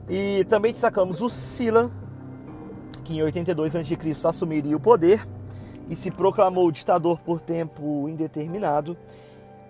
E 0.09 0.45
também 0.45 0.71
destacamos 0.71 1.21
o 1.21 1.29
Sila, 1.29 1.91
que 3.03 3.17
em 3.17 3.21
82 3.21 3.75
a.C. 3.75 3.97
assumiria 4.27 4.77
o 4.77 4.79
poder 4.79 5.27
e 5.89 5.95
se 5.95 6.09
proclamou 6.09 6.71
ditador 6.71 7.19
por 7.19 7.41
tempo 7.41 8.07
indeterminado. 8.07 8.97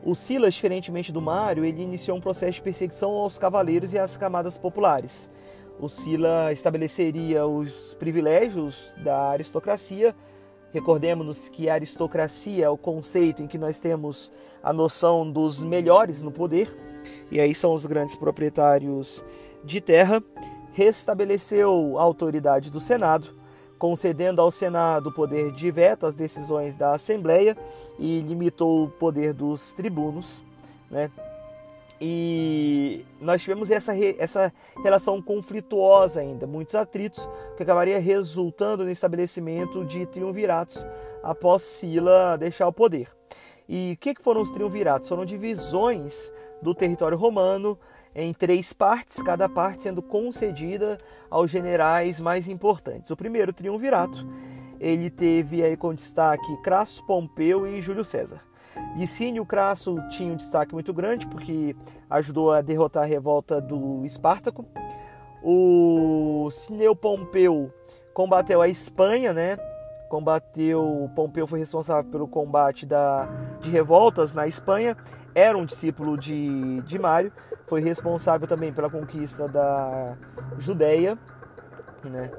O 0.04 0.16
Silas, 0.16 0.54
diferentemente 0.54 1.12
do 1.12 1.22
Mário, 1.22 1.66
ele 1.66 1.82
iniciou 1.82 2.18
um 2.18 2.22
processo 2.22 2.54
de 2.54 2.62
perseguição 2.62 3.12
aos 3.12 3.40
cavaleiros 3.40 3.94
e 3.94 4.00
às 4.00 4.16
camadas 4.16 4.58
populares. 4.58 5.30
O 5.80 5.90
Sila 5.90 6.52
estabeleceria 6.54 7.46
os 7.46 7.96
privilégios 7.96 8.94
da 9.04 9.30
aristocracia. 9.30 10.16
Recordemos 10.74 11.50
que 11.50 11.70
a 11.70 11.76
aristocracia 11.76 12.66
é 12.66 12.70
o 12.70 12.78
conceito 12.78 13.42
em 13.42 13.48
que 13.48 13.58
nós 13.58 13.80
temos 13.80 14.32
a 14.62 14.74
noção 14.74 15.30
dos 15.30 15.64
melhores 15.64 16.22
no 16.22 16.32
poder, 16.32 16.70
e 17.32 17.40
aí 17.40 17.56
são 17.56 17.74
os 17.74 17.86
grandes 17.86 18.16
proprietários 18.16 19.24
de 19.64 19.80
terra. 19.80 20.22
Restabeleceu 20.74 21.98
a 21.98 22.04
autoridade 22.04 22.70
do 22.70 22.80
Senado, 22.80 23.34
concedendo 23.80 24.42
ao 24.42 24.52
Senado 24.52 25.10
o 25.10 25.14
poder 25.14 25.52
de 25.52 25.72
veto 25.72 26.06
às 26.06 26.16
decisões 26.16 26.76
da 26.76 26.94
Assembleia 26.94 27.58
e 27.98 28.22
limitou 28.22 28.84
o 28.84 28.90
poder 28.90 29.34
dos 29.34 29.74
tribunos, 29.74 30.44
né? 30.92 31.10
E 32.00 33.04
nós 33.20 33.42
tivemos 33.42 33.72
essa, 33.72 33.94
essa 34.20 34.54
relação 34.84 35.22
conflituosa 35.22 36.22
ainda, 36.22 36.46
muitos 36.46 36.76
atritos, 36.76 37.28
que 37.56 37.64
acabaria 37.64 38.00
resultando 38.00 38.84
no 38.84 38.92
estabelecimento 38.92 39.84
de 39.84 40.06
triunviratos 40.06 40.86
após 41.24 41.64
Sila 41.64 42.38
deixar 42.38 42.68
o 42.68 42.74
poder. 42.74 43.10
E 43.68 43.94
o 43.96 43.98
que 43.98 44.16
foram 44.22 44.42
os 44.42 44.52
triunviratos? 44.52 45.10
Foram 45.10 45.26
divisões 45.26 46.32
do 46.62 46.74
território 46.74 47.18
romano 47.18 47.78
em 48.16 48.34
três 48.34 48.74
partes, 48.74 49.22
cada 49.22 49.50
parte 49.50 49.84
sendo 49.84 50.02
concedida 50.02 50.98
aos 51.30 51.52
generais 51.52 52.20
mais 52.20 52.48
importantes. 52.48 53.12
O 53.12 53.18
primeiro 53.18 53.52
triunvirato, 53.52 54.26
ele 54.80 55.10
teve 55.10 55.64
aí 55.64 55.76
com 55.76 55.94
destaque 55.94 56.62
Crasso, 56.62 57.06
Pompeu 57.06 57.68
e 57.68 57.82
Júlio 57.82 58.06
César. 58.06 58.47
Licínio 58.96 59.46
Crasso 59.46 59.98
tinha 60.10 60.34
um 60.34 60.36
destaque 60.36 60.74
muito 60.74 60.94
grande 60.94 61.28
porque 61.28 61.76
ajudou 62.10 62.52
a 62.52 62.62
derrotar 62.62 63.04
a 63.04 63.06
revolta 63.06 63.62
do 63.62 64.06
Espartaco. 64.06 64.66
O 65.44 66.50
Cineu 66.52 66.96
Pompeu 66.96 67.72
combateu 68.14 68.62
a 68.62 68.68
Espanha, 68.68 69.34
né? 69.34 69.58
Combateu, 70.10 71.10
Pompeu 71.16 71.46
foi 71.46 71.60
responsável 71.60 72.10
pelo 72.10 72.28
combate 72.28 72.86
da, 72.86 73.28
de 73.60 73.70
revoltas 73.70 74.34
na 74.34 74.48
Espanha 74.48 74.96
era 75.38 75.56
um 75.56 75.68
discípulo 75.68 76.18
de, 76.18 76.82
de 76.82 76.98
Mário, 76.98 77.32
foi 77.68 77.80
responsável 77.80 78.48
também 78.48 78.74
pela 78.74 78.90
conquista 78.90 79.48
da 79.48 80.18
Judéia, 80.58 81.16
né? 82.04 82.32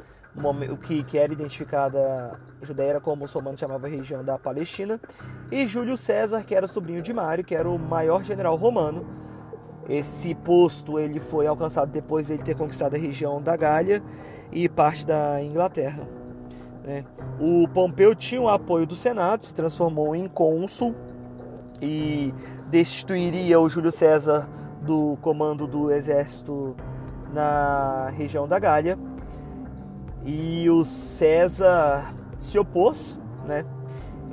O 0.70 0.76
que, 0.76 1.02
que 1.02 1.18
era 1.18 1.32
identificada, 1.32 2.38
a 2.60 2.64
Judéia 2.64 2.90
era 2.90 3.00
como 3.00 3.24
os 3.24 3.32
romanos 3.32 3.60
chamavam 3.60 3.88
a 3.88 3.92
região 3.92 4.24
da 4.24 4.38
Palestina, 4.38 5.00
e 5.50 5.66
Júlio 5.66 5.96
César, 5.96 6.44
que 6.44 6.54
era 6.54 6.68
sobrinho 6.68 7.02
de 7.02 7.12
Mário, 7.12 7.44
que 7.44 7.54
era 7.54 7.68
o 7.68 7.78
maior 7.78 8.22
general 8.24 8.56
romano. 8.56 9.06
Esse 9.88 10.34
posto 10.34 10.98
ele 10.98 11.18
foi 11.18 11.46
alcançado 11.46 11.90
depois 11.90 12.26
de 12.26 12.34
ele 12.34 12.42
ter 12.42 12.54
conquistado 12.54 12.94
a 12.94 12.98
região 12.98 13.40
da 13.40 13.56
Gália 13.56 14.02
e 14.52 14.68
parte 14.68 15.04
da 15.04 15.42
Inglaterra. 15.42 16.06
Né? 16.84 17.04
O 17.40 17.66
Pompeu 17.68 18.14
tinha 18.14 18.40
o 18.40 18.48
apoio 18.48 18.86
do 18.86 18.96
Senado, 18.96 19.44
se 19.44 19.54
transformou 19.54 20.14
em 20.14 20.26
cônsul 20.28 20.94
e 21.80 22.34
destituiria 22.70 23.58
o 23.60 23.68
Júlio 23.68 23.92
César 23.92 24.48
do 24.82 25.18
comando 25.20 25.66
do 25.66 25.90
exército 25.90 26.76
na 27.32 28.10
região 28.16 28.48
da 28.48 28.58
Gália. 28.58 28.98
E 30.30 30.68
o 30.68 30.84
César 30.84 32.14
se 32.38 32.58
opôs, 32.58 33.18
né? 33.46 33.64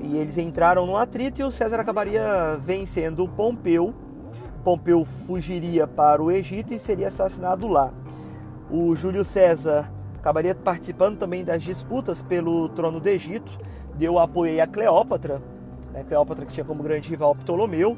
E 0.02 0.18
eles 0.18 0.38
entraram 0.38 0.86
no 0.86 0.98
atrito 0.98 1.40
e 1.40 1.44
o 1.46 1.50
César 1.50 1.80
acabaria 1.80 2.60
vencendo 2.62 3.24
o 3.24 3.30
Pompeu. 3.30 3.94
Pompeu 4.62 5.06
fugiria 5.06 5.88
para 5.88 6.22
o 6.22 6.30
Egito 6.30 6.74
e 6.74 6.80
seria 6.80 7.08
assassinado 7.08 7.70
lá. 7.70 7.94
O 8.70 8.94
Júlio 8.94 9.24
César 9.24 9.90
acabaria 10.20 10.54
participando 10.54 11.18
também 11.18 11.46
das 11.46 11.64
disputas 11.64 12.22
pelo 12.22 12.68
trono 12.68 13.00
do 13.00 13.08
Egito, 13.08 13.58
deu 13.94 14.20
apoio 14.20 14.62
a 14.62 14.68
Cleópatra, 14.68 15.42
né? 15.94 16.04
Cleópatra 16.04 16.46
que 16.46 16.52
tinha 16.52 16.66
como 16.66 16.84
grande 16.84 17.10
rival 17.10 17.34
Ptolomeu, 17.36 17.96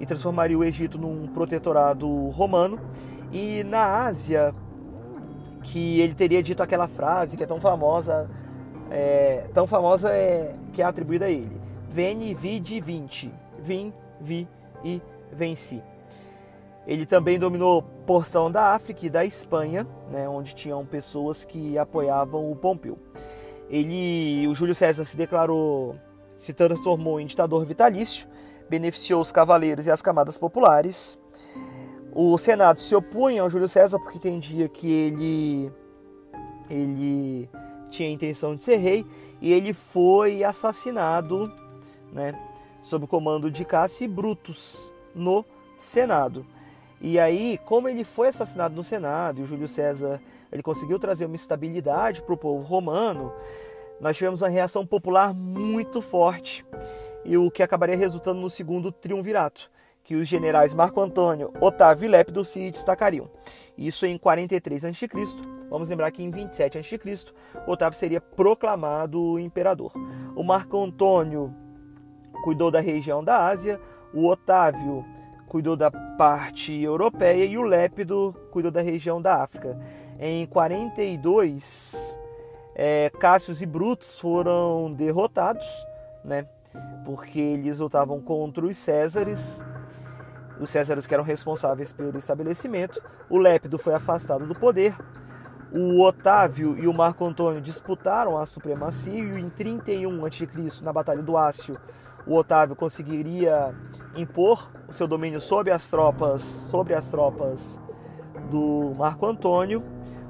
e 0.00 0.06
transformaria 0.06 0.58
o 0.58 0.64
Egito 0.64 0.96
num 0.96 1.26
protetorado 1.26 2.08
romano. 2.30 2.80
E 3.30 3.62
na 3.64 4.06
Ásia, 4.06 4.54
que 5.64 6.00
ele 6.00 6.14
teria 6.14 6.42
dito 6.42 6.62
aquela 6.62 6.86
frase 6.86 7.36
que 7.36 7.42
é 7.42 7.46
tão 7.46 7.60
famosa, 7.60 8.30
é, 8.90 9.48
tão 9.52 9.66
famosa 9.66 10.10
é, 10.12 10.54
que 10.72 10.80
é 10.80 10.84
atribuída 10.84 11.24
a 11.24 11.30
ele: 11.30 11.60
Veni, 11.90 12.34
vidi, 12.34 12.80
vinci. 12.80 13.32
Vim, 13.58 13.92
vi 14.20 14.46
e 14.84 15.02
venci. 15.32 15.82
Ele 16.86 17.06
também 17.06 17.38
dominou 17.38 17.82
porção 18.06 18.50
da 18.50 18.74
África 18.74 19.06
e 19.06 19.10
da 19.10 19.24
Espanha, 19.24 19.86
né, 20.10 20.28
onde 20.28 20.54
tinham 20.54 20.84
pessoas 20.84 21.44
que 21.44 21.78
apoiavam 21.78 22.50
o 22.50 22.54
Pompeu. 22.54 22.98
Ele, 23.70 24.46
o 24.46 24.54
Júlio 24.54 24.74
César 24.74 25.06
se 25.06 25.16
declarou, 25.16 25.96
se 26.36 26.52
transformou 26.52 27.18
em 27.18 27.26
ditador 27.26 27.64
vitalício 27.64 28.28
beneficiou 28.68 29.20
os 29.20 29.32
cavaleiros 29.32 29.86
e 29.86 29.90
as 29.90 30.02
camadas 30.02 30.38
populares. 30.38 31.18
O 32.14 32.38
Senado 32.38 32.80
se 32.80 32.94
opunha 32.94 33.42
ao 33.42 33.50
Júlio 33.50 33.68
César 33.68 33.98
porque 33.98 34.18
entendia 34.18 34.68
que 34.68 34.88
ele, 34.88 35.72
ele 36.70 37.50
tinha 37.90 38.08
a 38.08 38.12
intenção 38.12 38.54
de 38.54 38.62
ser 38.62 38.76
rei 38.76 39.04
e 39.40 39.52
ele 39.52 39.72
foi 39.72 40.44
assassinado 40.44 41.52
né, 42.12 42.38
sob 42.82 43.04
o 43.04 43.08
comando 43.08 43.50
de 43.50 43.64
Cássio 43.64 44.04
e 44.04 44.08
Brutus 44.08 44.92
no 45.12 45.44
Senado. 45.76 46.46
E 47.00 47.18
aí, 47.18 47.58
como 47.66 47.88
ele 47.88 48.04
foi 48.04 48.28
assassinado 48.28 48.74
no 48.74 48.84
Senado 48.84 49.40
e 49.40 49.44
o 49.44 49.46
Júlio 49.46 49.68
César 49.68 50.20
ele 50.52 50.62
conseguiu 50.62 51.00
trazer 51.00 51.26
uma 51.26 51.34
estabilidade 51.34 52.22
para 52.22 52.32
o 52.32 52.38
povo 52.38 52.62
romano, 52.62 53.32
nós 54.00 54.16
tivemos 54.16 54.40
uma 54.40 54.48
reação 54.48 54.86
popular 54.86 55.34
muito 55.34 56.00
forte 56.00 56.64
e 57.24 57.36
o 57.36 57.50
que 57.50 57.62
acabaria 57.62 57.96
resultando 57.96 58.40
no 58.40 58.48
segundo 58.48 58.92
triunvirato, 58.92 59.68
que 60.04 60.14
os 60.14 60.28
generais 60.28 60.74
Marco 60.74 61.00
Antônio, 61.00 61.50
Otávio 61.60 62.04
e 62.04 62.08
Lépido 62.08 62.44
se 62.44 62.70
destacariam. 62.70 63.28
Isso 63.76 64.04
em 64.04 64.16
43 64.18 64.84
a.C. 64.84 65.08
Vamos 65.70 65.88
lembrar 65.88 66.10
que 66.10 66.22
em 66.22 66.30
27 66.30 66.78
a.C. 66.78 67.00
Otávio 67.66 67.98
seria 67.98 68.20
proclamado 68.20 69.38
imperador. 69.38 69.92
O 70.36 70.44
Marco 70.44 70.78
Antônio 70.80 71.52
cuidou 72.44 72.70
da 72.70 72.80
região 72.80 73.24
da 73.24 73.46
Ásia, 73.46 73.80
o 74.12 74.28
Otávio 74.28 75.04
cuidou 75.48 75.74
da 75.74 75.90
parte 75.90 76.72
europeia 76.82 77.44
e 77.44 77.56
o 77.56 77.62
Lépido 77.62 78.34
cuidou 78.50 78.70
da 78.70 78.82
região 78.82 79.22
da 79.22 79.42
África. 79.42 79.78
Em 80.20 80.46
42, 80.46 82.18
é, 82.74 83.10
Cássius 83.18 83.62
e 83.62 83.66
Brutus 83.66 84.20
foram 84.20 84.92
derrotados, 84.92 85.66
né? 86.22 86.46
Porque 87.04 87.38
eles 87.38 87.78
lutavam 87.78 88.20
contra 88.20 88.64
os 88.64 88.76
Césares, 88.76 89.62
os 90.60 90.70
Césares 90.70 91.06
que 91.06 91.14
eram 91.14 91.24
responsáveis 91.24 91.92
pelo 91.92 92.16
estabelecimento. 92.16 93.02
O 93.28 93.38
Lépido 93.38 93.78
foi 93.78 93.94
afastado 93.94 94.46
do 94.46 94.54
poder. 94.54 94.96
O 95.72 96.02
Otávio 96.02 96.78
e 96.78 96.86
o 96.86 96.94
Marco 96.94 97.24
Antônio 97.24 97.60
disputaram 97.60 98.38
a 98.38 98.46
supremacia 98.46 99.18
e 99.18 99.40
em 99.40 99.50
31 99.50 100.24
a.C., 100.24 100.84
na 100.84 100.92
Batalha 100.92 101.20
do 101.22 101.36
Ácio, 101.36 101.76
o 102.26 102.36
Otávio 102.36 102.76
conseguiria 102.76 103.74
impor 104.16 104.70
o 104.88 104.92
seu 104.92 105.06
domínio 105.06 105.40
sobre 105.40 105.72
as 105.72 105.90
tropas, 105.90 106.42
sobre 106.42 106.94
as 106.94 107.10
tropas 107.10 107.80
do 108.50 108.94
Marco 108.96 109.26
Antônio. 109.26 109.82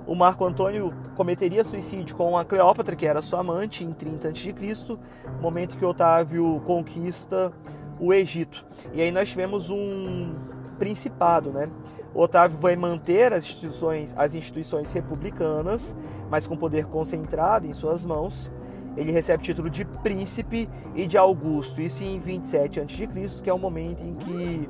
O 0.06 0.14
Marco 0.14 0.44
Antônio 0.44 0.92
cometeria 1.16 1.64
suicídio 1.64 2.14
com 2.14 2.36
a 2.36 2.44
Cleópatra, 2.44 2.94
que 2.94 3.06
era 3.06 3.22
sua 3.22 3.40
amante, 3.40 3.84
em 3.84 3.92
30 3.92 4.28
a.C., 4.28 4.98
momento 5.40 5.76
que 5.76 5.84
Otávio 5.84 6.62
conquista 6.66 7.52
o 7.98 8.12
Egito. 8.12 8.64
E 8.92 9.00
aí 9.00 9.10
nós 9.10 9.30
tivemos 9.30 9.70
um 9.70 10.34
principado, 10.78 11.50
né? 11.50 11.70
Otávio 12.12 12.58
vai 12.58 12.76
manter 12.76 13.32
as 13.32 13.44
instituições, 13.44 14.14
as 14.16 14.34
instituições 14.34 14.92
republicanas, 14.92 15.96
mas 16.30 16.46
com 16.46 16.56
poder 16.56 16.86
concentrado 16.86 17.66
em 17.66 17.72
suas 17.72 18.04
mãos 18.04 18.52
ele 18.96 19.10
recebe 19.10 19.42
o 19.42 19.44
título 19.44 19.70
de 19.70 19.84
príncipe 19.84 20.68
e 20.94 21.06
de 21.06 21.18
Augusto, 21.18 21.80
isso 21.80 22.02
em 22.02 22.18
27 22.18 22.80
a.C., 22.80 23.42
que 23.42 23.50
é 23.50 23.54
o 23.54 23.58
momento 23.58 24.02
em 24.02 24.14
que 24.14 24.68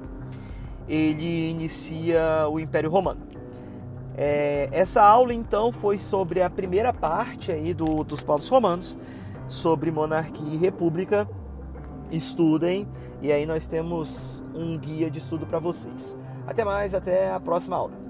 ele 0.89 1.51
inicia 1.51 2.49
o 2.51 2.59
Império 2.59 2.91
Romano. 2.91 3.21
É, 4.17 4.69
essa 4.71 5.03
aula 5.03 5.35
então 5.35 5.73
foi 5.73 5.99
sobre 5.99 6.41
a 6.41 6.49
primeira 6.49 6.93
parte 6.93 7.51
aí 7.51 7.75
do, 7.75 8.05
dos 8.05 8.23
povos 8.23 8.49
romanos, 8.49 8.97
sobre 9.49 9.91
monarquia 9.91 10.55
e 10.55 10.57
república. 10.57 11.29
Estudem 12.11 12.87
e 13.21 13.33
aí 13.33 13.47
nós 13.47 13.67
temos 13.67 14.43
um 14.55 14.79
guia 14.79 15.11
de 15.11 15.19
estudo 15.19 15.47
para 15.47 15.59
vocês. 15.59 16.17
Até 16.47 16.65
mais, 16.65 16.95
até 16.95 17.33
a 17.33 17.41
próxima 17.41 17.77
aula. 17.77 18.04